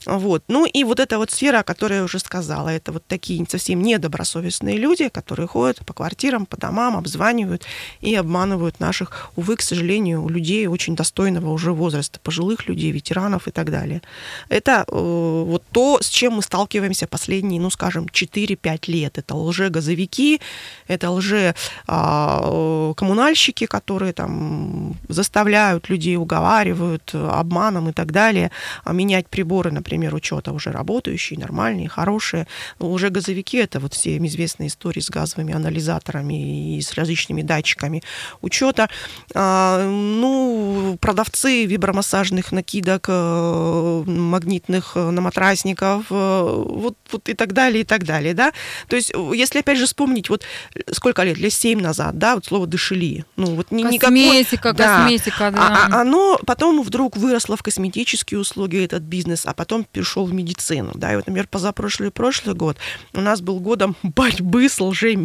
Вот. 0.05 0.43
Ну 0.47 0.65
и 0.65 0.83
вот 0.83 0.99
эта 0.99 1.17
вот 1.17 1.31
сфера, 1.31 1.59
о 1.59 1.63
которой 1.63 1.97
я 1.97 2.03
уже 2.03 2.19
сказала, 2.19 2.69
это 2.69 2.91
вот 2.91 3.05
такие 3.05 3.45
совсем 3.49 3.81
недобросовестные 3.81 4.77
люди, 4.77 5.09
которые 5.09 5.47
ходят 5.51 5.85
по 5.85 5.93
квартирам, 5.93 6.45
по 6.45 6.57
домам, 6.57 6.95
обзванивают 6.95 7.65
и 7.99 8.15
обманывают 8.15 8.79
наших, 8.79 9.31
увы, 9.35 9.57
к 9.57 9.61
сожалению, 9.61 10.29
людей 10.29 10.67
очень 10.67 10.95
достойного 10.95 11.51
уже 11.51 11.73
возраста, 11.73 12.21
пожилых 12.23 12.69
людей, 12.69 12.91
ветеранов 12.91 13.47
и 13.47 13.51
так 13.51 13.69
далее. 13.69 14.01
Это 14.49 14.85
э, 14.87 15.43
вот 15.47 15.63
то, 15.71 15.99
с 16.01 16.07
чем 16.07 16.33
мы 16.33 16.41
сталкиваемся 16.41 17.07
последние, 17.07 17.61
ну, 17.61 17.69
скажем, 17.69 18.05
4-5 18.05 18.79
лет. 18.87 19.17
Это 19.17 19.35
лже-газовики, 19.35 20.39
это 20.87 21.11
лже-коммунальщики, 21.11 23.65
которые 23.65 24.13
там 24.13 24.95
заставляют 25.09 25.89
людей, 25.89 26.15
уговаривают 26.15 27.13
обманом 27.13 27.89
и 27.89 27.91
так 27.91 28.11
далее, 28.11 28.51
а 28.85 28.93
менять 28.93 29.27
приборы, 29.27 29.71
например, 29.71 30.15
учета 30.15 30.53
уже 30.53 30.71
работающие, 30.71 31.37
нормальные, 31.39 31.89
хорошие. 31.89 32.47
Но 32.79 32.89
уже 32.89 33.09
газовики, 33.09 33.57
это 33.57 33.81
вот 33.81 33.93
все 33.93 34.17
известные 34.17 34.67
истории 34.67 35.01
с 35.01 35.09
газовыми 35.09 35.40
анализаторами 35.49 36.77
и 36.77 36.81
с 36.81 36.93
различными 36.93 37.41
датчиками 37.41 38.03
учета. 38.41 38.89
А, 39.33 39.83
ну, 39.87 40.97
продавцы 41.01 41.65
вибромассажных 41.65 42.51
накидок, 42.51 43.05
э, 43.07 44.03
магнитных 44.05 44.91
э, 44.95 45.09
наматрасников, 45.09 46.05
э, 46.09 46.63
вот, 46.69 46.97
вот 47.11 47.29
и 47.29 47.33
так 47.33 47.53
далее, 47.53 47.81
и 47.81 47.85
так 47.85 48.03
далее, 48.03 48.33
да. 48.33 48.53
То 48.87 48.95
есть, 48.95 49.11
если 49.33 49.59
опять 49.59 49.77
же 49.77 49.85
вспомнить, 49.85 50.29
вот 50.29 50.43
сколько 50.91 51.23
лет, 51.23 51.37
лет 51.37 51.53
7 51.53 51.81
назад, 51.81 52.17
да, 52.17 52.35
вот 52.35 52.45
слово 52.45 52.67
дышили, 52.67 53.25
ну 53.35 53.55
вот 53.55 53.71
ни, 53.71 53.83
косметика, 53.83 54.69
никакой... 54.69 54.73
Да, 54.73 55.03
косметика, 55.03 55.51
да. 55.51 55.59
А, 55.59 55.87
а, 55.87 56.01
оно 56.01 56.39
потом 56.45 56.81
вдруг 56.81 57.17
выросло 57.17 57.57
в 57.57 57.63
косметические 57.63 58.39
услуги, 58.39 58.83
этот 58.83 59.03
бизнес, 59.03 59.45
а 59.45 59.53
потом 59.53 59.83
перешел 59.83 60.25
в 60.25 60.33
медицину. 60.33 60.91
Да, 60.95 61.13
и 61.13 61.15
вот, 61.15 61.27
например, 61.27 61.47
позапрошлый 61.47 62.11
прошлый 62.11 62.55
год 62.55 62.77
у 63.13 63.21
нас 63.21 63.41
был 63.41 63.59
годом 63.59 63.95
борьбы 64.03 64.69
с 64.69 64.81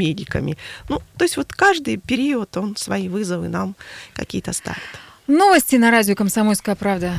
лжемедиками. 0.06 0.56
Ну, 0.88 1.00
то 1.16 1.24
есть 1.24 1.36
вот 1.36 1.52
каждый 1.52 1.96
период 1.96 2.56
он 2.56 2.76
свои 2.76 3.08
вызовы 3.08 3.48
нам 3.48 3.74
какие-то 4.14 4.52
ставит. 4.52 4.78
Новости 5.26 5.76
на 5.76 5.90
радио 5.90 6.14
«Комсомольская 6.14 6.76
правда». 6.76 7.14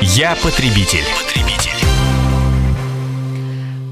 Я 0.00 0.34
потребитель. 0.36 1.04
потребитель. 1.22 1.69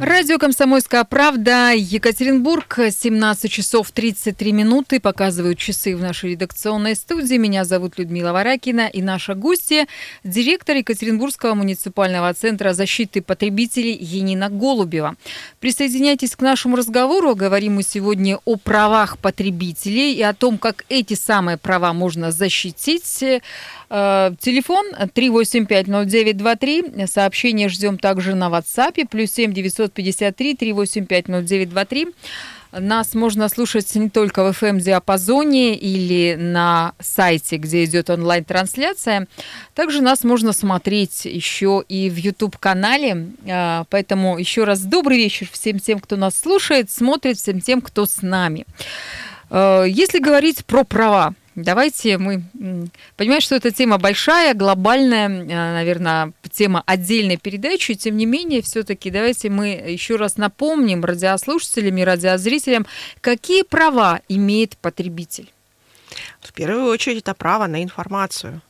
Радио 0.00 0.38
«Комсомольская 0.38 1.02
правда», 1.02 1.72
Екатеринбург, 1.74 2.78
17 2.90 3.50
часов 3.50 3.90
33 3.90 4.52
минуты, 4.52 5.00
показывают 5.00 5.58
часы 5.58 5.96
в 5.96 6.00
нашей 6.00 6.30
редакционной 6.30 6.94
студии. 6.94 7.34
Меня 7.36 7.64
зовут 7.64 7.98
Людмила 7.98 8.32
Варакина 8.32 8.86
и 8.86 9.02
наша 9.02 9.34
гостья, 9.34 9.88
директор 10.22 10.76
Екатеринбургского 10.76 11.54
муниципального 11.54 12.32
центра 12.32 12.74
защиты 12.74 13.22
потребителей 13.22 13.96
Енина 14.00 14.50
Голубева. 14.50 15.16
Присоединяйтесь 15.58 16.36
к 16.36 16.42
нашему 16.42 16.76
разговору. 16.76 17.34
Говорим 17.34 17.74
мы 17.74 17.82
сегодня 17.82 18.38
о 18.44 18.54
правах 18.54 19.18
потребителей 19.18 20.14
и 20.14 20.22
о 20.22 20.32
том, 20.32 20.58
как 20.58 20.84
эти 20.88 21.14
самые 21.14 21.56
права 21.58 21.92
можно 21.92 22.30
защитить. 22.30 23.24
Э, 23.90 24.32
телефон 24.40 24.86
3850923. 25.14 27.06
Сообщение 27.06 27.68
ждем 27.68 27.98
также 27.98 28.34
на 28.34 28.48
WhatsApp. 28.48 29.06
Плюс 29.08 29.30
7 29.32 29.52
953 29.52 30.54
385 30.54 31.28
0923. 31.28 32.08
Нас 32.70 33.14
можно 33.14 33.48
слушать 33.48 33.94
не 33.94 34.10
только 34.10 34.44
в 34.44 34.62
FM-диапазоне 34.62 35.74
или 35.74 36.36
на 36.38 36.92
сайте, 37.00 37.56
где 37.56 37.84
идет 37.84 38.10
онлайн-трансляция. 38.10 39.26
Также 39.74 40.02
нас 40.02 40.22
можно 40.22 40.52
смотреть 40.52 41.24
еще 41.24 41.82
и 41.88 42.10
в 42.10 42.16
YouTube-канале. 42.16 43.28
Э, 43.46 43.84
поэтому 43.88 44.38
еще 44.38 44.64
раз 44.64 44.80
добрый 44.80 45.16
вечер 45.16 45.48
всем 45.50 45.78
тем, 45.78 45.98
кто 45.98 46.16
нас 46.16 46.38
слушает, 46.38 46.90
смотрит, 46.90 47.38
всем 47.38 47.62
тем, 47.62 47.80
кто 47.80 48.04
с 48.04 48.20
нами. 48.20 48.66
Э, 49.50 49.86
если 49.88 50.18
говорить 50.18 50.66
про 50.66 50.84
права, 50.84 51.34
Давайте 51.62 52.18
мы 52.18 52.42
понимаем, 53.16 53.40
что 53.40 53.56
эта 53.56 53.72
тема 53.72 53.98
большая, 53.98 54.54
глобальная, 54.54 55.28
э, 55.28 55.72
наверное, 55.72 56.32
тема 56.52 56.84
отдельной 56.86 57.36
передачи. 57.36 57.94
Тем 57.94 58.16
не 58.16 58.26
менее, 58.26 58.62
все-таки 58.62 59.10
давайте 59.10 59.50
мы 59.50 59.68
еще 59.68 60.16
раз 60.16 60.36
напомним 60.36 61.04
радиослушателям 61.04 61.96
и 61.96 62.04
радиозрителям, 62.04 62.86
какие 63.20 63.62
права 63.62 64.20
имеет 64.28 64.76
потребитель. 64.76 65.50
В 66.40 66.52
первую 66.52 66.86
очередь 66.86 67.22
это 67.22 67.34
право 67.34 67.66
на 67.66 67.82
информацию 67.82 68.62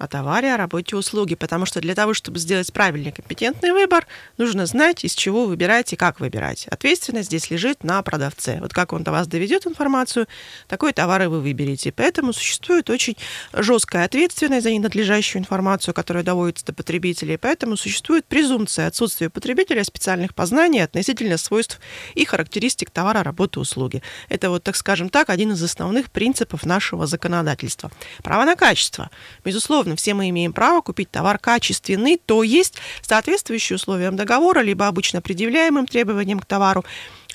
о 0.00 0.08
товаре, 0.08 0.54
о 0.54 0.56
работе, 0.56 0.96
услуги, 0.96 1.34
потому 1.34 1.66
что 1.66 1.80
для 1.80 1.94
того, 1.94 2.14
чтобы 2.14 2.38
сделать 2.38 2.72
правильный 2.72 3.12
компетентный 3.12 3.72
выбор, 3.72 4.06
нужно 4.38 4.64
знать, 4.64 5.04
из 5.04 5.14
чего 5.14 5.44
выбирать 5.44 5.92
и 5.92 5.96
как 5.96 6.20
выбирать. 6.20 6.66
Ответственность 6.68 7.28
здесь 7.28 7.50
лежит 7.50 7.84
на 7.84 8.02
продавце. 8.02 8.58
Вот 8.60 8.72
как 8.72 8.94
он 8.94 9.02
до 9.02 9.12
вас 9.12 9.26
доведет 9.26 9.66
информацию, 9.66 10.26
такой 10.68 10.94
товар 10.94 11.22
и 11.22 11.26
вы 11.26 11.40
выберете. 11.40 11.92
Поэтому 11.92 12.32
существует 12.32 12.88
очень 12.88 13.16
жесткая 13.52 14.06
ответственность 14.06 14.64
за 14.64 14.72
ненадлежащую 14.72 15.40
информацию, 15.40 15.92
которая 15.92 16.24
доводится 16.24 16.64
до 16.64 16.72
потребителей. 16.72 17.36
Поэтому 17.36 17.76
существует 17.76 18.24
презумпция 18.24 18.86
отсутствия 18.86 19.28
потребителя 19.28 19.84
специальных 19.84 20.34
познаний 20.34 20.82
относительно 20.82 21.36
свойств 21.36 21.78
и 22.14 22.24
характеристик 22.24 22.88
товара, 22.88 23.22
работы, 23.22 23.60
услуги. 23.60 24.02
Это 24.30 24.48
вот, 24.48 24.62
так 24.62 24.76
скажем 24.76 25.10
так, 25.10 25.28
один 25.28 25.52
из 25.52 25.62
основных 25.62 26.10
принципов 26.10 26.64
нашего 26.64 27.06
законодательства. 27.06 27.90
Право 28.22 28.46
на 28.46 28.56
качество. 28.56 29.10
Безусловно, 29.44 29.89
безусловно, 29.90 29.96
все 29.96 30.14
мы 30.14 30.28
имеем 30.30 30.52
право 30.52 30.80
купить 30.80 31.10
товар 31.10 31.38
качественный, 31.38 32.16
то 32.16 32.42
есть 32.42 32.76
соответствующий 33.02 33.76
условиям 33.76 34.16
договора, 34.16 34.62
либо 34.62 34.86
обычно 34.86 35.20
предъявляемым 35.20 35.86
требованиям 35.86 36.40
к 36.40 36.46
товару, 36.46 36.84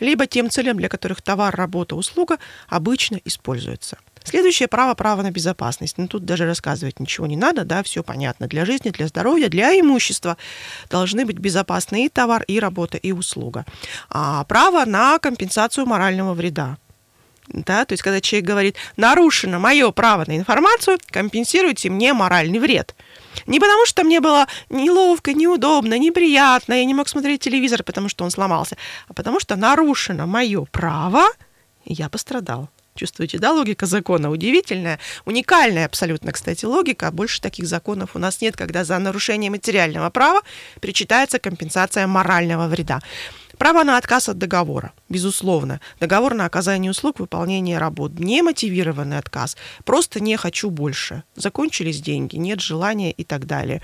либо 0.01 0.25
тем 0.27 0.49
целям, 0.49 0.77
для 0.77 0.89
которых 0.89 1.21
товар, 1.21 1.55
работа, 1.55 1.95
услуга 1.95 2.37
обычно 2.69 3.19
используются. 3.25 3.97
Следующее 4.23 4.67
право– 4.67 4.95
право 4.95 5.21
на 5.21 5.31
безопасность. 5.31 5.99
Ну, 5.99 6.07
тут 6.07 6.25
даже 6.25 6.45
рассказывать 6.45 6.99
ничего 6.99 7.27
не 7.27 7.37
надо, 7.37 7.63
да, 7.63 7.83
все 7.83 8.01
понятно. 8.01 8.47
Для 8.47 8.65
жизни, 8.65 8.89
для 8.89 9.07
здоровья, 9.07 9.49
для 9.49 9.79
имущества 9.79 10.35
должны 10.89 11.25
быть 11.25 11.37
безопасны 11.37 12.05
и 12.05 12.09
товар, 12.09 12.43
и 12.47 12.59
работа, 12.59 12.97
и 12.97 13.11
услуга. 13.11 13.65
А 14.09 14.43
право 14.45 14.85
на 14.85 15.19
компенсацию 15.19 15.85
морального 15.85 16.33
вреда. 16.33 16.77
Да, 17.47 17.85
то 17.85 17.93
есть, 17.93 18.03
когда 18.03 18.21
человек 18.21 18.47
говорит, 18.47 18.75
нарушено 18.97 19.59
мое 19.59 19.91
право 19.91 20.25
на 20.27 20.37
информацию, 20.37 20.97
компенсируйте 21.11 21.89
мне 21.89 22.13
моральный 22.13 22.59
вред. 22.59 22.95
Не 23.45 23.59
потому, 23.59 23.85
что 23.85 24.03
мне 24.03 24.19
было 24.19 24.47
неловко, 24.69 25.33
неудобно, 25.33 25.97
неприятно, 25.99 26.73
я 26.73 26.85
не 26.85 26.93
мог 26.93 27.07
смотреть 27.07 27.41
телевизор, 27.41 27.83
потому 27.83 28.09
что 28.09 28.23
он 28.23 28.31
сломался, 28.31 28.77
а 29.07 29.13
потому 29.13 29.39
что 29.39 29.55
нарушено 29.55 30.25
мое 30.25 30.65
право, 30.65 31.25
и 31.83 31.93
я 31.93 32.09
пострадал. 32.09 32.69
Чувствуете, 32.97 33.39
да, 33.39 33.51
логика 33.51 33.87
закона 33.87 34.31
удивительная, 34.31 34.99
уникальная 35.25 35.85
абсолютно, 35.85 36.31
кстати, 36.31 36.63
логика. 36.63 37.11
Больше 37.11 37.41
таких 37.41 37.67
законов 37.67 38.11
у 38.15 38.19
нас 38.19 38.39
нет, 38.39 38.55
когда 38.55 38.85
за 38.85 38.97
нарушение 38.99 39.51
материального 39.51 40.09
права 40.09 40.41
причитается 40.79 41.37
компенсация 41.37 42.07
морального 42.07 42.67
вреда. 42.67 43.01
Право 43.57 43.83
на 43.83 43.97
отказ 43.97 44.29
от 44.29 44.37
договора, 44.37 44.93
безусловно. 45.09 45.79
Договор 45.99 46.33
на 46.33 46.45
оказание 46.45 46.91
услуг, 46.91 47.19
выполнение 47.19 47.77
работ. 47.77 48.19
Не 48.19 48.41
мотивированный 48.41 49.17
отказ. 49.17 49.57
Просто 49.83 50.19
не 50.19 50.37
хочу 50.37 50.69
больше. 50.69 51.23
Закончились 51.35 52.01
деньги, 52.01 52.35
нет 52.37 52.61
желания 52.61 53.11
и 53.11 53.23
так 53.23 53.45
далее. 53.45 53.81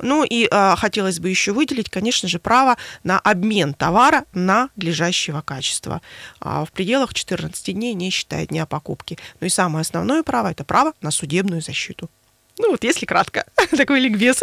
Ну 0.00 0.24
и 0.24 0.48
э, 0.50 0.76
хотелось 0.76 1.20
бы 1.20 1.28
еще 1.28 1.52
выделить, 1.52 1.88
конечно 1.88 2.28
же, 2.28 2.38
право 2.38 2.76
на 3.04 3.18
обмен 3.18 3.74
товара 3.74 4.24
на 4.32 4.68
надлежащего 4.76 5.40
качества. 5.40 6.00
А 6.40 6.64
в 6.64 6.72
пределах 6.72 7.14
14 7.14 7.74
дней 7.74 7.94
не 7.94 8.10
считая 8.10 8.46
дня 8.46 8.66
покупки. 8.66 9.18
Ну 9.40 9.46
и 9.46 9.50
самое 9.50 9.82
основное 9.82 10.22
право– 10.22 10.50
это 10.50 10.64
право 10.64 10.92
на 11.00 11.10
судебную 11.10 11.62
защиту. 11.62 12.10
Ну 12.58 12.70
вот, 12.70 12.84
если 12.84 13.06
кратко, 13.06 13.46
такой 13.76 14.00
ликбез. 14.00 14.40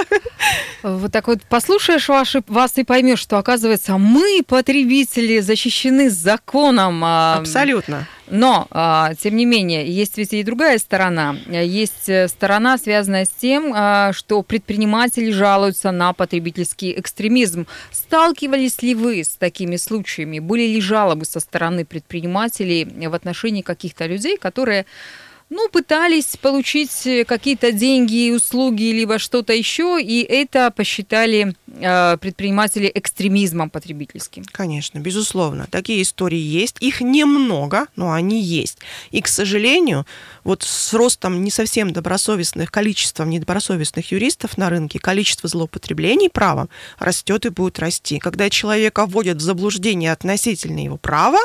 Вот 0.82 1.12
так 1.12 1.28
вот 1.28 1.44
послушаешь 1.44 2.10
ваши, 2.10 2.44
вас 2.48 2.78
и 2.78 2.84
поймешь, 2.84 3.20
что, 3.20 3.38
оказывается, 3.38 3.98
мы, 3.98 4.42
потребители, 4.46 5.40
защищены 5.40 6.10
законом. 6.10 7.02
А, 7.04 7.38
Абсолютно. 7.38 8.08
Но, 8.28 8.68
а, 8.72 9.14
тем 9.16 9.36
не 9.36 9.46
менее, 9.46 9.88
есть 9.88 10.18
ведь 10.18 10.34
и 10.34 10.44
другая 10.44 10.78
сторона. 10.78 11.36
Есть 11.48 12.08
э, 12.10 12.28
сторона, 12.28 12.78
связанная 12.78 13.26
с 13.26 13.30
тем, 13.30 13.74
а, 13.76 14.12
что 14.14 14.44
предприниматели 14.44 15.32
жалуются 15.32 15.92
на 15.92 16.14
потребительский 16.14 17.00
экстремизм. 17.00 17.66
Сталкивались 17.92 18.82
ли 18.82 18.94
вы 18.94 19.24
с 19.24 19.30
такими 19.30 19.78
случаями? 19.78 20.40
Были 20.40 20.68
ли 20.68 20.82
жалобы 20.82 21.26
со 21.26 21.40
стороны 21.40 21.86
предпринимателей 21.86 22.86
в 22.86 23.14
отношении 23.14 23.62
каких-то 23.62 24.06
людей, 24.06 24.38
которые 24.38 24.86
ну, 25.50 25.68
пытались 25.70 26.38
получить 26.38 27.08
э, 27.08 27.26
какие-то 27.26 27.72
деньги 27.72 28.32
услуги, 28.32 28.92
либо 28.92 29.18
что-то 29.18 29.54
еще, 29.54 30.00
и 30.02 30.22
это 30.22 30.70
посчитали 30.70 31.56
э, 31.68 32.18
предприниматели 32.18 32.92
экстремизмом 32.94 33.72
потребительским. 33.72 34.44
Конечно, 34.52 35.00
безусловно. 35.00 35.68
Такие 35.72 36.04
истории 36.04 36.38
есть. 36.38 36.76
Их 36.82 37.02
немного, 37.02 37.88
но 37.96 38.12
они 38.12 38.42
есть. 38.42 38.78
И, 39.10 39.22
к 39.22 39.28
сожалению, 39.28 40.06
вот 40.44 40.62
с 40.64 40.94
ростом 40.94 41.44
не 41.44 41.50
совсем 41.50 41.94
добросовестных, 41.94 42.72
количеством 42.72 43.32
недобросовестных 43.32 44.12
юристов 44.12 44.58
на 44.58 44.70
рынке, 44.70 45.00
количество 45.00 45.50
злоупотреблений 45.50 46.30
правом 46.30 46.70
растет 47.00 47.48
и 47.48 47.50
будет 47.50 47.80
расти. 47.80 48.20
Когда 48.20 48.52
человека 48.52 49.08
вводят 49.08 49.38
в 49.38 49.42
заблуждение 49.42 50.12
относительно 50.12 50.84
его 50.84 50.98
права, 50.98 51.40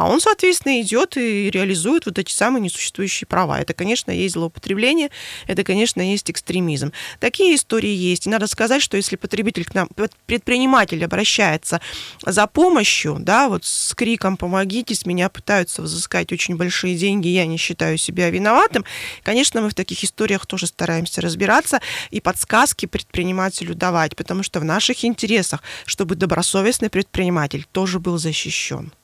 а 0.00 0.08
он, 0.08 0.18
соответственно, 0.18 0.80
идет 0.80 1.18
и 1.18 1.50
реализует 1.50 2.06
вот 2.06 2.18
эти 2.18 2.32
самые 2.32 2.62
несуществующие 2.62 3.26
права. 3.26 3.60
Это, 3.60 3.74
конечно, 3.74 4.10
есть 4.10 4.32
злоупотребление, 4.32 5.10
это, 5.46 5.62
конечно, 5.62 6.00
есть 6.00 6.30
экстремизм. 6.30 6.94
Такие 7.18 7.54
истории 7.54 7.90
есть. 7.90 8.26
И 8.26 8.30
надо 8.30 8.46
сказать, 8.46 8.80
что 8.80 8.96
если 8.96 9.16
потребитель 9.16 9.66
к 9.66 9.74
нам, 9.74 9.90
предприниматель 10.24 11.04
обращается 11.04 11.82
за 12.24 12.46
помощью, 12.46 13.18
да, 13.20 13.50
вот 13.50 13.66
с 13.66 13.94
криком 13.94 14.38
«помогите», 14.38 14.94
с 14.94 15.04
меня 15.04 15.28
пытаются 15.28 15.82
взыскать 15.82 16.32
очень 16.32 16.56
большие 16.56 16.96
деньги, 16.96 17.28
я 17.28 17.44
не 17.44 17.58
считаю 17.58 17.98
себя 17.98 18.30
виноватым, 18.30 18.86
конечно, 19.22 19.60
мы 19.60 19.68
в 19.68 19.74
таких 19.74 20.02
историях 20.02 20.46
тоже 20.46 20.66
стараемся 20.66 21.20
разбираться 21.20 21.78
и 22.10 22.22
подсказки 22.22 22.86
предпринимателю 22.86 23.74
давать, 23.74 24.16
потому 24.16 24.44
что 24.44 24.60
в 24.60 24.64
наших 24.64 25.04
интересах, 25.04 25.62
чтобы 25.84 26.14
добросовестный 26.14 26.88
предприниматель 26.88 27.66
тоже 27.70 28.00
был 28.00 28.16
защищен. 28.16 28.94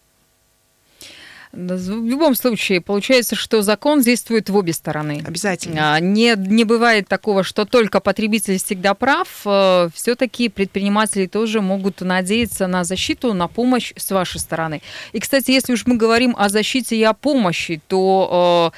В 1.56 2.06
любом 2.06 2.34
случае, 2.34 2.80
получается, 2.80 3.34
что 3.34 3.62
закон 3.62 4.02
действует 4.02 4.50
в 4.50 4.56
обе 4.56 4.72
стороны. 4.72 5.24
Обязательно. 5.26 5.94
А, 5.94 6.00
не, 6.00 6.34
не 6.36 6.64
бывает 6.64 7.08
такого, 7.08 7.42
что 7.42 7.64
только 7.64 8.00
потребитель 8.00 8.58
всегда 8.58 8.94
прав. 8.94 9.28
Э, 9.46 9.88
Все-таки 9.94 10.48
предприниматели 10.48 11.26
тоже 11.26 11.62
могут 11.62 12.02
надеяться 12.02 12.66
на 12.66 12.84
защиту, 12.84 13.32
на 13.32 13.48
помощь 13.48 13.94
с 13.96 14.10
вашей 14.10 14.38
стороны. 14.38 14.82
И, 15.12 15.20
кстати, 15.20 15.50
если 15.50 15.72
уж 15.72 15.86
мы 15.86 15.96
говорим 15.96 16.34
о 16.38 16.48
защите 16.50 16.96
и 16.96 17.02
о 17.02 17.14
помощи, 17.14 17.80
то 17.88 18.72
э, 18.74 18.76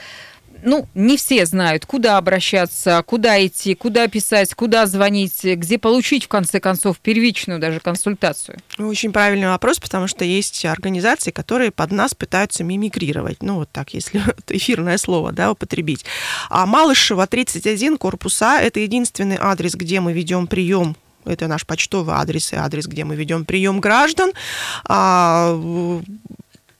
ну, 0.62 0.88
не 0.94 1.16
все 1.16 1.46
знают, 1.46 1.86
куда 1.86 2.18
обращаться, 2.18 3.02
куда 3.06 3.44
идти, 3.44 3.74
куда 3.74 4.08
писать, 4.08 4.54
куда 4.54 4.86
звонить, 4.86 5.44
где 5.44 5.78
получить, 5.78 6.24
в 6.24 6.28
конце 6.28 6.60
концов, 6.60 6.98
первичную 6.98 7.58
даже 7.58 7.80
консультацию? 7.80 8.58
Очень 8.78 9.12
правильный 9.12 9.48
вопрос, 9.48 9.78
потому 9.78 10.06
что 10.06 10.24
есть 10.24 10.64
организации, 10.64 11.30
которые 11.30 11.70
под 11.70 11.92
нас 11.92 12.14
пытаются 12.14 12.64
мимикрировать. 12.64 13.42
Ну, 13.42 13.56
вот 13.56 13.70
так, 13.70 13.94
если 13.94 14.22
эфирное 14.48 14.98
слово, 14.98 15.32
да, 15.32 15.52
употребить. 15.52 16.04
А 16.50 16.66
Малышева, 16.66 17.26
31, 17.26 17.98
корпуса, 17.98 18.60
это 18.60 18.80
единственный 18.80 19.38
адрес, 19.40 19.74
где 19.74 20.00
мы 20.00 20.12
ведем 20.12 20.46
прием 20.46 20.96
это 21.24 21.46
наш 21.46 21.66
почтовый 21.66 22.14
адрес 22.14 22.52
и 22.52 22.56
адрес, 22.56 22.86
где 22.86 23.04
мы 23.04 23.14
ведем 23.14 23.44
прием 23.44 23.80
граждан. 23.80 24.32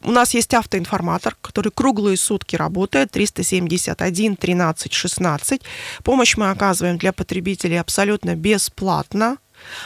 У 0.09 0.11
нас 0.11 0.33
есть 0.33 0.55
автоинформатор, 0.55 1.37
который 1.43 1.71
круглые 1.71 2.17
сутки 2.17 2.57
работает, 2.57 3.11
371 3.11 4.37
13 4.37 4.91
16. 4.91 5.61
Помощь 6.03 6.35
мы 6.39 6.49
оказываем 6.49 6.97
для 6.97 7.13
потребителей 7.13 7.79
абсолютно 7.79 8.35
бесплатно. 8.35 9.37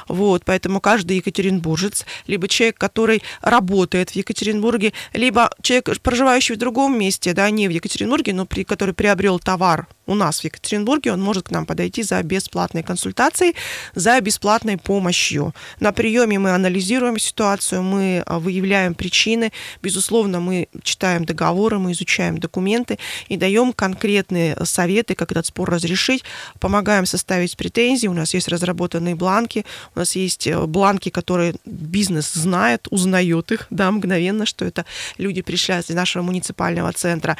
Вот, 0.08 0.44
поэтому 0.44 0.80
каждый 0.80 1.18
екатеринбуржец, 1.18 2.04
либо 2.26 2.48
человек, 2.48 2.78
который 2.78 3.22
работает 3.40 4.10
в 4.10 4.16
Екатеринбурге, 4.16 4.92
либо 5.12 5.50
человек, 5.62 6.00
проживающий 6.00 6.54
в 6.54 6.58
другом 6.58 6.98
месте, 6.98 7.32
да, 7.32 7.48
не 7.50 7.68
в 7.68 7.70
Екатеринбурге, 7.70 8.32
но 8.32 8.46
при, 8.46 8.64
который 8.64 8.94
приобрел 8.94 9.38
товар 9.38 9.86
у 10.06 10.14
нас 10.14 10.40
в 10.40 10.44
Екатеринбурге, 10.44 11.12
он 11.12 11.22
может 11.22 11.48
к 11.48 11.50
нам 11.50 11.64
подойти 11.66 12.02
за 12.02 12.22
бесплатной 12.22 12.82
консультацией, 12.82 13.54
за 13.94 14.20
бесплатной 14.20 14.76
помощью. 14.76 15.54
На 15.80 15.92
приеме 15.92 16.38
мы 16.38 16.50
анализируем 16.50 17.18
ситуацию, 17.18 17.82
мы 17.82 18.22
а, 18.26 18.38
выявляем 18.38 18.94
причины, 18.94 19.52
безусловно, 19.82 20.40
мы 20.40 20.68
читаем 20.82 21.24
договоры, 21.24 21.78
мы 21.78 21.92
изучаем 21.92 22.38
документы 22.38 22.98
и 23.28 23.36
даем 23.36 23.72
конкретные 23.72 24.56
советы, 24.64 25.14
как 25.14 25.30
этот 25.32 25.46
спор 25.46 25.70
разрешить, 25.70 26.24
помогаем 26.58 27.06
составить 27.06 27.56
претензии, 27.56 28.08
у 28.08 28.12
нас 28.12 28.34
есть 28.34 28.48
разработанные 28.48 29.14
бланки. 29.14 29.64
У 29.94 29.98
нас 29.98 30.16
есть 30.16 30.46
э, 30.46 30.66
бланки, 30.66 31.08
которые 31.08 31.54
бизнес 31.64 32.32
знает, 32.32 32.88
узнает 32.90 33.52
их, 33.52 33.66
да, 33.70 33.90
мгновенно, 33.90 34.46
что 34.46 34.64
это 34.64 34.84
люди 35.18 35.42
пришли 35.42 35.74
из 35.74 35.88
нашего 35.90 36.22
муниципального 36.22 36.92
центра. 36.92 37.36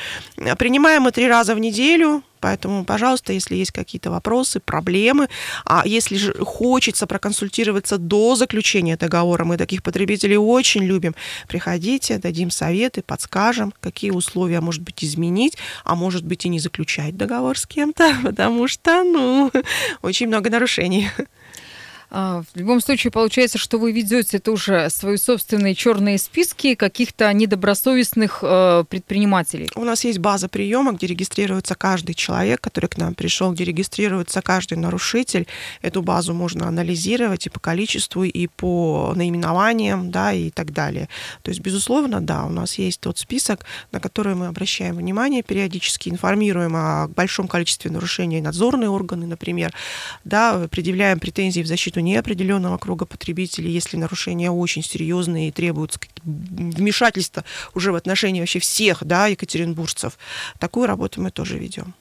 Принимаем 0.59 1.03
мы 1.03 1.12
три 1.12 1.29
раза 1.29 1.55
в 1.55 1.59
неделю, 1.59 2.23
Поэтому, 2.42 2.85
пожалуйста, 2.85 3.33
если 3.33 3.55
есть 3.55 3.71
какие-то 3.71 4.11
вопросы, 4.11 4.59
проблемы, 4.59 5.29
а 5.64 5.85
если 5.87 6.16
же 6.16 6.35
хочется 6.45 7.07
проконсультироваться 7.07 7.99
до 7.99 8.35
заключения 8.35 8.97
договора, 8.97 9.45
мы 9.45 9.57
таких 9.57 9.85
потребителей 9.85 10.37
очень 10.37 10.83
любим, 10.83 11.14
приходите, 11.47 12.18
дадим 12.18 12.51
советы, 12.51 13.03
подскажем, 13.07 13.73
какие 13.81 14.11
условия, 14.11 14.61
может 14.61 14.83
быть, 14.83 15.05
изменить, 15.05 15.57
а 15.85 15.95
может 15.95 16.25
быть 16.25 16.45
и 16.45 16.49
не 16.49 16.59
заключать 16.59 17.16
договор 17.16 17.57
с 17.57 17.64
кем-то, 17.64 18.12
потому 18.25 18.66
что, 18.66 19.05
ну, 19.05 19.53
очень 20.03 20.27
много 20.27 20.51
нарушений. 20.51 21.11
А, 22.14 22.42
в 22.42 22.59
любом 22.59 22.83
случае, 22.83 23.11
получается, 23.11 23.57
что 23.57 23.79
вы 23.79 23.90
ведете 23.90 24.38
тоже 24.38 24.88
свои 24.90 25.16
собственные 25.16 25.75
черные 25.75 26.18
списки 26.18 26.75
каких-то 26.75 27.33
недобросовестных 27.33 28.40
э, 28.42 28.85
предпринимателей. 28.87 29.70
У 29.75 29.85
нас 29.85 30.05
есть 30.05 30.18
база 30.18 30.51
приема, 30.51 30.92
где 30.92 31.07
регистрируется 31.07 31.75
каждый 31.75 32.14
человек, 32.14 32.61
который 32.61 32.88
к 32.88 32.98
нам 32.98 33.14
пришел, 33.14 33.53
где 33.53 33.64
регистрируется 33.64 34.42
каждый 34.42 34.77
нарушитель. 34.77 35.46
Эту 35.81 36.03
базу 36.03 36.35
можно 36.35 36.68
анализировать 36.68 37.46
и 37.46 37.51
по 37.51 37.61
количеству, 37.61 38.25
и 38.25 38.46
по 38.46 39.14
наименованиям, 39.16 40.11
да, 40.11 40.35
и 40.35 40.51
так 40.51 40.75
далее. 40.75 41.09
То 41.40 41.51
есть, 41.51 41.62
безусловно, 41.62 42.20
да, 42.20 42.44
у 42.44 42.51
нас 42.51 42.75
есть 42.75 43.01
тот 43.01 43.16
список, 43.16 43.64
на 43.90 44.01
который 44.01 44.35
мы 44.35 44.48
обращаем 44.48 44.96
внимание 44.96 45.42
периодически, 45.42 46.11
информируем 46.11 46.77
о 46.77 47.09
большом 47.09 47.48
количестве 47.48 47.90
нарушений 47.90 48.42
надзорные 48.42 48.90
органы, 48.90 49.27
например, 49.27 49.72
да, 50.25 50.68
предъявляем 50.70 51.18
претензии 51.18 51.62
в 51.62 51.66
защиту 51.66 52.02
неопределенного 52.03 52.79
круга 52.79 53.07
потребителей, 53.07 53.71
если 53.71 53.97
нарушения 53.97 54.51
очень 54.51 54.83
серьезные 54.83 55.49
и 55.49 55.53
требуются 55.53 56.01
вмешательства 56.25 57.45
уже 57.75 57.93
в 57.93 57.95
отношении 57.95 58.41
вообще 58.41 58.59
всех 58.59 59.05
да, 59.05 59.27
екатеринбуржцев. 59.27 60.19
Такую 60.59 60.87
работу 60.87 61.21
мы 61.21 61.31
тоже 61.31 61.59
ведем. 61.59 61.95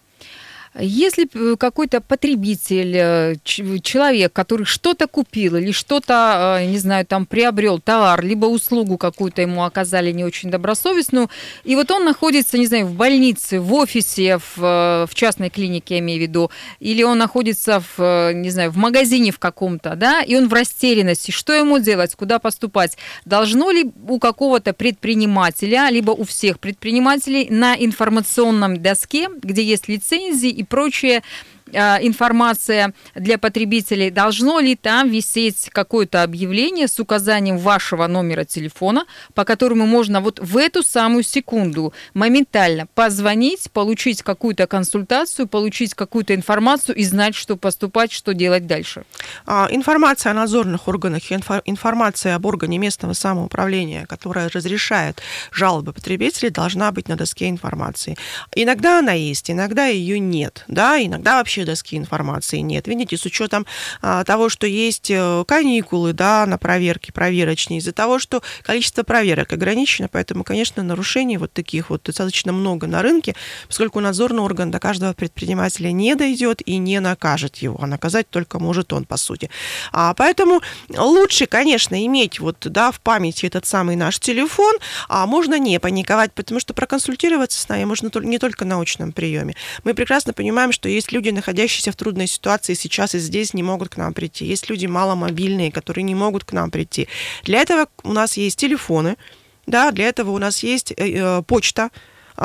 Если 0.79 1.27
э, 1.33 1.57
какой-то 1.57 1.99
потребитель, 1.99 2.95
э, 2.95 3.35
человек, 3.43 4.31
который 4.31 4.65
что-то 4.65 5.07
купил 5.07 5.57
или 5.57 5.71
что-то, 5.71 6.59
э, 6.61 6.65
не 6.65 6.77
знаю, 6.77 7.05
там 7.05 7.25
приобрел 7.25 7.79
товар, 7.79 8.23
либо 8.23 8.45
услугу 8.45 8.97
какую-то 8.97 9.41
ему 9.41 9.65
оказали 9.65 10.11
не 10.11 10.23
очень 10.23 10.49
добросовестную, 10.49 11.29
и 11.65 11.75
вот 11.75 11.91
он 11.91 12.05
находится, 12.05 12.57
не 12.57 12.67
знаю, 12.67 12.85
в 12.85 12.93
больнице, 12.93 13.59
в 13.59 13.73
офисе, 13.73 14.37
в, 14.37 15.07
в 15.07 15.13
частной 15.13 15.49
клинике, 15.49 15.95
я 15.95 15.99
имею 15.99 16.19
в 16.19 16.21
виду, 16.21 16.51
или 16.79 17.03
он 17.03 17.17
находится 17.17 17.83
в, 17.97 18.31
не 18.33 18.49
знаю, 18.49 18.71
в 18.71 18.77
магазине 18.77 19.33
в 19.33 19.39
каком-то, 19.39 19.95
да, 19.97 20.21
и 20.21 20.35
он 20.35 20.47
в 20.47 20.53
растерянности, 20.53 21.31
что 21.31 21.51
ему 21.51 21.79
делать, 21.79 22.15
куда 22.15 22.39
поступать? 22.39 22.97
Должно 23.25 23.71
ли 23.71 23.91
у 24.07 24.19
какого-то 24.19 24.71
предпринимателя, 24.71 25.89
либо 25.89 26.11
у 26.11 26.23
всех 26.23 26.61
предпринимателей 26.61 27.47
на 27.49 27.75
информационном 27.75 28.81
доске, 28.81 29.27
где 29.43 29.63
есть 29.63 29.89
лицензии 29.89 30.60
и 30.61 30.63
прочее 30.63 31.23
информация 31.75 32.93
для 33.15 33.37
потребителей, 33.37 34.09
должно 34.09 34.59
ли 34.59 34.75
там 34.75 35.09
висеть 35.09 35.69
какое-то 35.71 36.23
объявление 36.23 36.87
с 36.87 36.99
указанием 36.99 37.57
вашего 37.57 38.07
номера 38.07 38.43
телефона, 38.43 39.05
по 39.33 39.45
которому 39.45 39.85
можно 39.85 40.21
вот 40.21 40.39
в 40.39 40.57
эту 40.57 40.83
самую 40.83 41.23
секунду 41.23 41.93
моментально 42.13 42.87
позвонить, 42.93 43.71
получить 43.71 44.21
какую-то 44.21 44.67
консультацию, 44.67 45.47
получить 45.47 45.93
какую-то 45.93 46.35
информацию 46.35 46.95
и 46.95 47.03
знать, 47.03 47.35
что 47.35 47.55
поступать, 47.55 48.11
что 48.11 48.33
делать 48.33 48.67
дальше? 48.67 49.03
А, 49.45 49.67
информация 49.71 50.31
о 50.31 50.33
надзорных 50.33 50.87
органах, 50.87 51.31
информация 51.31 52.35
об 52.35 52.45
органе 52.45 52.77
местного 52.77 53.13
самоуправления, 53.13 54.05
которая 54.05 54.49
разрешает 54.49 55.21
жалобы 55.51 55.93
потребителей, 55.93 56.49
должна 56.49 56.91
быть 56.91 57.07
на 57.07 57.15
доске 57.15 57.49
информации. 57.49 58.17
Иногда 58.55 58.99
она 58.99 59.13
есть, 59.13 59.49
иногда 59.49 59.85
ее 59.87 60.19
нет, 60.19 60.63
да, 60.67 61.01
иногда 61.01 61.37
вообще 61.37 61.60
вообще 61.61 61.65
доски 61.65 61.97
информации 61.97 62.57
нет. 62.57 62.87
Видите, 62.87 63.17
с 63.17 63.25
учетом 63.25 63.65
а, 64.01 64.23
того, 64.23 64.49
что 64.49 64.67
есть 64.67 65.09
э, 65.09 65.43
каникулы, 65.47 66.13
да, 66.13 66.45
на 66.45 66.57
проверки 66.57 67.11
проверочные, 67.11 67.79
из-за 67.79 67.91
того, 67.91 68.19
что 68.19 68.41
количество 68.63 69.03
проверок 69.03 69.53
ограничено, 69.53 70.07
поэтому, 70.11 70.43
конечно, 70.43 70.83
нарушений 70.83 71.37
вот 71.37 71.53
таких 71.53 71.89
вот 71.89 72.03
достаточно 72.03 72.53
много 72.53 72.87
на 72.87 73.01
рынке, 73.01 73.35
поскольку 73.67 73.99
надзорный 73.99 74.41
орган 74.41 74.71
до 74.71 74.79
каждого 74.79 75.13
предпринимателя 75.13 75.91
не 75.91 76.15
дойдет 76.15 76.61
и 76.65 76.77
не 76.77 76.99
накажет 76.99 77.57
его, 77.57 77.77
а 77.81 77.87
наказать 77.87 78.29
только 78.29 78.59
может 78.59 78.93
он, 78.93 79.05
по 79.05 79.17
сути. 79.17 79.49
А, 79.91 80.13
поэтому 80.13 80.61
лучше, 80.89 81.45
конечно, 81.45 82.05
иметь 82.05 82.39
вот, 82.39 82.57
да, 82.59 82.91
в 82.91 82.99
памяти 82.99 83.45
этот 83.45 83.65
самый 83.65 83.95
наш 83.95 84.19
телефон, 84.19 84.75
а 85.09 85.25
можно 85.25 85.59
не 85.59 85.79
паниковать, 85.79 86.33
потому 86.33 86.59
что 86.59 86.73
проконсультироваться 86.73 87.59
с 87.61 87.69
нами 87.69 87.85
можно 87.85 88.09
не 88.23 88.39
только 88.39 88.65
на 88.65 88.79
очном 88.79 89.11
приеме. 89.11 89.55
Мы 89.83 89.93
прекрасно 89.93 90.33
понимаем, 90.33 90.71
что 90.71 90.89
есть 90.89 91.11
люди, 91.11 91.29
находящиеся 91.29 91.50
находящиеся 91.51 91.91
в 91.91 91.95
трудной 91.95 92.27
ситуации 92.27 92.73
сейчас 92.75 93.13
и 93.13 93.19
здесь 93.19 93.53
не 93.53 93.61
могут 93.61 93.89
к 93.89 93.97
нам 93.97 94.13
прийти. 94.13 94.45
Есть 94.45 94.69
люди 94.69 94.85
маломобильные, 94.85 95.71
которые 95.71 96.03
не 96.03 96.15
могут 96.15 96.45
к 96.45 96.53
нам 96.53 96.71
прийти. 96.71 97.07
Для 97.43 97.59
этого 97.61 97.87
у 98.03 98.13
нас 98.13 98.37
есть 98.37 98.57
телефоны, 98.57 99.17
да, 99.67 99.91
для 99.91 100.05
этого 100.05 100.31
у 100.31 100.37
нас 100.37 100.63
есть 100.63 100.91
э, 100.91 100.95
э 100.97 101.41
почта, 101.43 101.89
э, 102.37 102.43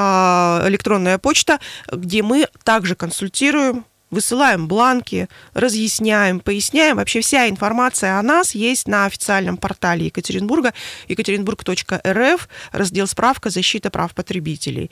электронная 0.67 1.19
почта, 1.19 1.61
где 1.93 2.23
мы 2.23 2.49
также 2.65 2.97
консультируем 2.97 3.85
высылаем 4.11 4.69
бланки, 4.69 5.29
разъясняем, 5.53 6.41
поясняем. 6.41 6.97
Вообще 6.97 7.21
вся 7.21 7.49
информация 7.49 8.19
о 8.19 8.23
нас 8.23 8.55
есть 8.55 8.87
на 8.87 9.07
официальном 9.07 9.57
портале 9.57 10.07
Екатеринбурга, 10.07 10.73
екатеринбург.рф, 11.09 12.49
раздел 12.73 13.07
«Справка. 13.07 13.51
Защита 13.51 13.91
прав 13.91 14.15
потребителей». 14.15 14.91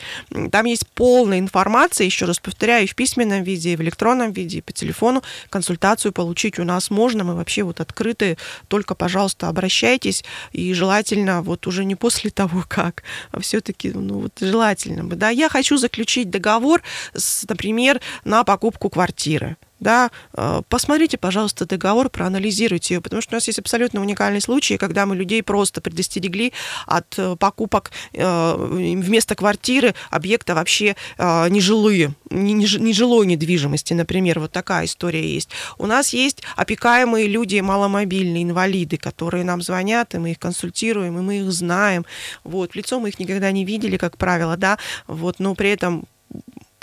Там 0.51 0.67
есть 0.67 0.87
полная 0.95 1.39
информация, 1.39 2.05
еще 2.05 2.27
раз 2.27 2.39
повторяю, 2.39 2.89
в 2.89 2.95
письменном 2.95 3.43
виде, 3.43 3.73
и 3.73 3.77
в 3.77 3.83
электронном 3.83 4.33
виде, 4.33 4.59
и 4.59 4.61
по 4.61 4.73
телефону. 4.73 5.23
Консультацию 5.49 6.13
получить 6.13 6.59
у 6.59 6.65
нас 6.65 6.91
можно, 6.91 7.25
мы 7.25 7.35
вообще 7.35 7.63
вот 7.63 7.81
открыты, 7.81 8.37
только, 8.69 8.95
пожалуйста, 8.95 9.49
обращайтесь, 9.49 10.25
и 10.53 10.73
желательно 10.75 11.43
вот 11.43 11.67
уже 11.67 11.85
не 11.85 11.95
после 11.95 12.31
того, 12.31 12.65
как, 12.69 13.03
а 13.31 13.41
все-таки, 13.41 13.91
ну 13.91 14.21
вот 14.21 14.33
желательно 14.41 15.05
бы, 15.05 15.17
да, 15.17 15.31
я 15.31 15.49
хочу 15.49 15.77
заключить 15.77 16.31
договор, 16.31 16.83
с, 17.15 17.49
например, 17.49 18.01
на 18.25 18.45
покупку 18.45 18.91
квартиры 18.91 19.04
квартиры. 19.05 19.57
Да, 19.81 20.11
э, 20.33 20.63
посмотрите, 20.71 21.19
пожалуйста, 21.19 21.67
договор, 21.67 22.09
проанализируйте 22.09 22.95
его, 22.95 23.03
потому 23.03 23.21
что 23.21 23.35
у 23.35 23.37
нас 23.37 23.47
есть 23.49 23.59
абсолютно 23.59 24.01
уникальный 24.01 24.41
случай, 24.41 24.79
когда 24.79 25.05
мы 25.05 25.15
людей 25.15 25.43
просто 25.43 25.83
предостерегли 25.83 26.55
от 26.87 27.19
э, 27.19 27.37
покупок 27.37 27.91
э, 28.15 28.55
вместо 28.57 29.35
квартиры 29.35 29.95
объекта 30.11 30.55
вообще 30.55 30.97
нежилые, 31.19 32.15
нежилой 32.31 33.27
недвижимости, 33.27 33.93
например, 33.93 34.41
вот 34.41 34.53
такая 34.53 34.87
история 34.87 35.29
есть. 35.29 35.51
У 35.77 35.87
нас 35.87 36.15
есть 36.15 36.43
опекаемые 36.57 37.27
люди 37.27 37.61
маломобильные, 37.61 38.45
инвалиды, 38.45 38.97
которые 38.97 39.45
нам 39.45 39.61
звонят, 39.61 40.15
и 40.15 40.19
мы 40.19 40.31
их 40.31 40.39
консультируем, 40.39 41.19
и 41.19 41.21
мы 41.21 41.41
их 41.41 41.53
знаем. 41.53 42.07
Вот, 42.43 42.73
в 42.73 42.75
лицо 42.75 43.01
мы 43.01 43.11
их 43.11 43.19
никогда 43.19 43.51
не 43.53 43.67
видели, 43.67 43.99
как 43.99 44.17
правило, 44.17 44.57
да, 44.57 44.79
вот, 45.07 45.41
но 45.41 45.55
при 45.55 45.71
этом 45.71 46.07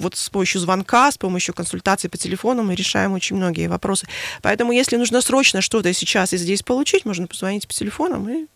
вот 0.01 0.15
с 0.15 0.29
помощью 0.29 0.59
звонка, 0.61 1.11
с 1.11 1.17
помощью 1.17 1.53
консультации 1.53 2.07
по 2.07 2.17
телефону 2.17 2.63
мы 2.63 2.75
решаем 2.75 3.13
очень 3.13 3.35
многие 3.35 3.67
вопросы. 3.67 4.07
Поэтому, 4.41 4.71
если 4.71 4.97
нужно 4.97 5.21
срочно 5.21 5.61
что-то 5.61 5.93
сейчас 5.93 6.33
и 6.33 6.37
здесь 6.37 6.63
получить, 6.63 7.05
можно 7.05 7.27
позвонить 7.27 7.67
по 7.67 7.73
телефону 7.73 8.27
и 8.29 8.47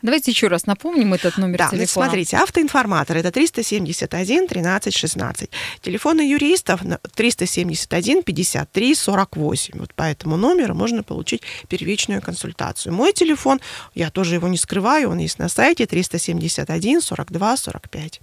Давайте 0.00 0.30
еще 0.30 0.46
раз 0.46 0.66
напомним 0.66 1.12
этот 1.14 1.38
номер 1.38 1.58
да, 1.58 1.70
телефона. 1.70 2.06
смотрите, 2.06 2.36
автоинформатор 2.36 3.16
это 3.16 3.32
371 3.32 4.46
13 4.46 4.94
16. 4.94 5.50
Телефоны 5.82 6.20
юристов 6.20 6.82
371 7.16 8.22
53 8.22 8.94
48. 8.94 9.78
Вот 9.78 9.94
по 9.94 10.04
этому 10.04 10.36
номеру 10.36 10.74
можно 10.76 11.02
получить 11.02 11.42
первичную 11.68 12.22
консультацию. 12.22 12.94
Мой 12.94 13.12
телефон, 13.12 13.60
я 13.94 14.10
тоже 14.10 14.34
его 14.34 14.46
не 14.46 14.56
скрываю, 14.56 15.10
он 15.10 15.18
есть 15.18 15.40
на 15.40 15.48
сайте 15.48 15.84
371 15.86 17.00
42 17.00 17.56
45. 17.56 18.20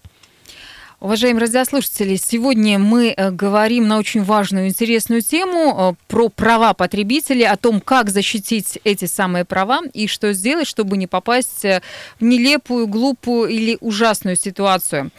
Уважаемые 1.05 1.41
радиослушатели, 1.41 2.15
сегодня 2.15 2.79
мы 2.79 3.13
э, 3.15 3.29
говорим 3.29 3.87
на 3.87 3.99
очень 3.99 4.23
важную, 4.23 4.69
интересную 4.69 5.21
тему 5.21 5.75
э, 5.77 5.93
про 6.07 6.29
права 6.29 6.73
потребителей, 6.73 7.45
о 7.45 7.57
том, 7.57 7.79
как 7.79 8.09
защитить 8.09 8.79
эти 8.83 9.05
самые 9.05 9.45
права 9.45 9.81
и 9.93 10.07
что 10.07 10.33
сделать, 10.33 10.67
чтобы 10.67 10.97
не 10.97 11.05
попасть 11.05 11.63
э, 11.63 11.83
в 12.19 12.23
нелепую, 12.23 12.87
глупую 12.87 13.49
или 13.49 13.77
ужасную 13.81 14.35
ситуацию. 14.35 15.11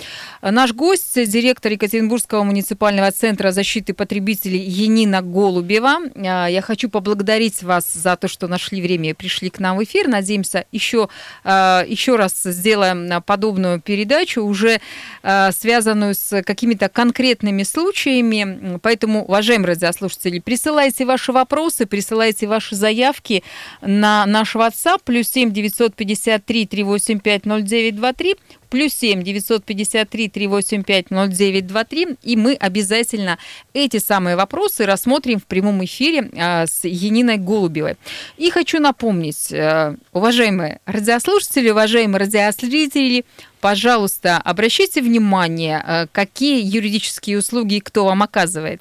Наш 0.43 0.73
гость, 0.73 1.15
директор 1.15 1.71
Екатеринбургского 1.71 2.43
муниципального 2.43 3.13
центра 3.13 3.53
защиты 3.53 3.95
потребителей 3.95 4.59
Енина 4.59 5.23
Голубева. 5.23 5.99
Я 6.17 6.63
хочу 6.63 6.91
поблагодарить 6.91 7.63
вас 7.63 7.93
за 7.95 8.17
то, 8.17 8.27
что 8.27 8.49
нашли 8.49 8.83
время 8.83 9.11
и 9.11 9.13
пришли 9.13 9.51
к 9.51 9.61
нам 9.61 9.77
в 9.77 9.85
эфир. 9.85 10.09
Надеемся, 10.09 10.65
еще, 10.73 11.09
еще 11.45 12.17
раз 12.17 12.43
сделаем 12.43 13.23
подобную 13.23 13.81
передачу 13.81 14.43
уже 14.43 14.81
связанную 15.23 15.76
связанную 15.77 16.15
с 16.15 16.43
какими-то 16.43 16.89
конкретными 16.89 17.63
случаями. 17.63 18.79
Поэтому, 18.81 19.25
уважаемые 19.25 19.69
радиослушатели, 19.69 20.39
присылайте 20.39 21.05
ваши 21.05 21.33
вопросы, 21.33 21.85
присылайте 21.85 22.47
ваши 22.47 22.75
заявки 22.75 23.43
на 23.83 24.25
наш 24.25 24.57
WhatsApp 24.57 25.01
плюс 25.05 25.29
7 25.29 25.53
953 25.53 26.67
385 26.67 27.43
0923 27.45 28.37
плюс 28.71 28.93
7 28.95 29.23
953 29.23 30.29
385 30.29 31.07
0923, 31.11 32.09
и 32.23 32.37
мы 32.37 32.55
обязательно 32.55 33.39
эти 33.75 33.99
самые 33.99 34.37
вопросы 34.37 34.87
рассмотрим 34.87 35.39
в 35.39 35.45
прямом 35.45 35.85
эфире 35.85 36.31
а, 36.37 36.67
с 36.67 36.85
Яниной 36.85 37.37
Голубевой. 37.37 37.97
И 38.39 38.51
хочу 38.51 38.81
напомнить, 38.81 39.53
а, 39.53 39.95
уважаемые 40.13 40.81
радиослушатели, 40.87 41.71
уважаемые 41.71 42.21
радиослушатели, 42.21 43.25
пожалуйста, 43.67 44.37
обращайте 44.45 45.03
внимание, 45.03 45.83
э, 45.85 46.07
какие 46.13 46.63
юридические 46.63 47.39
услуги 47.39 47.81
кто 47.81 48.05
вам 48.05 48.23
оказывает. 48.23 48.81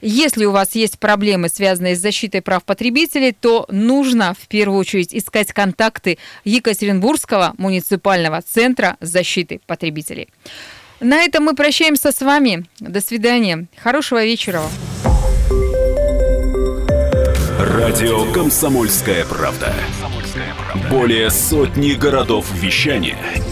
Если 0.00 0.46
у 0.46 0.52
вас 0.52 0.74
есть 0.74 0.98
проблемы, 0.98 1.50
связанные 1.50 1.96
с 1.96 2.00
защитой 2.00 2.40
прав 2.40 2.64
потребителей, 2.64 3.36
то 3.38 3.66
нужно 3.68 4.32
в 4.32 4.48
первую 4.48 4.78
очередь 4.78 5.14
искать 5.14 5.52
контакты 5.52 6.16
Екатеринбургского 6.44 7.52
муниципального 7.58 8.40
центра 8.40 8.96
защиты 9.02 9.60
потребителей. 9.66 10.30
На 11.00 11.24
этом 11.24 11.44
мы 11.44 11.54
прощаемся 11.54 12.10
с 12.10 12.22
вами. 12.22 12.64
До 12.80 13.02
свидания. 13.02 13.66
Хорошего 13.82 14.24
вечера. 14.24 14.62
Радио 17.58 18.32
«Комсомольская 18.32 19.26
правда». 19.26 19.74
Более 20.90 21.28
сотни 21.30 21.92
городов 21.92 22.46
вещания– 22.54 23.18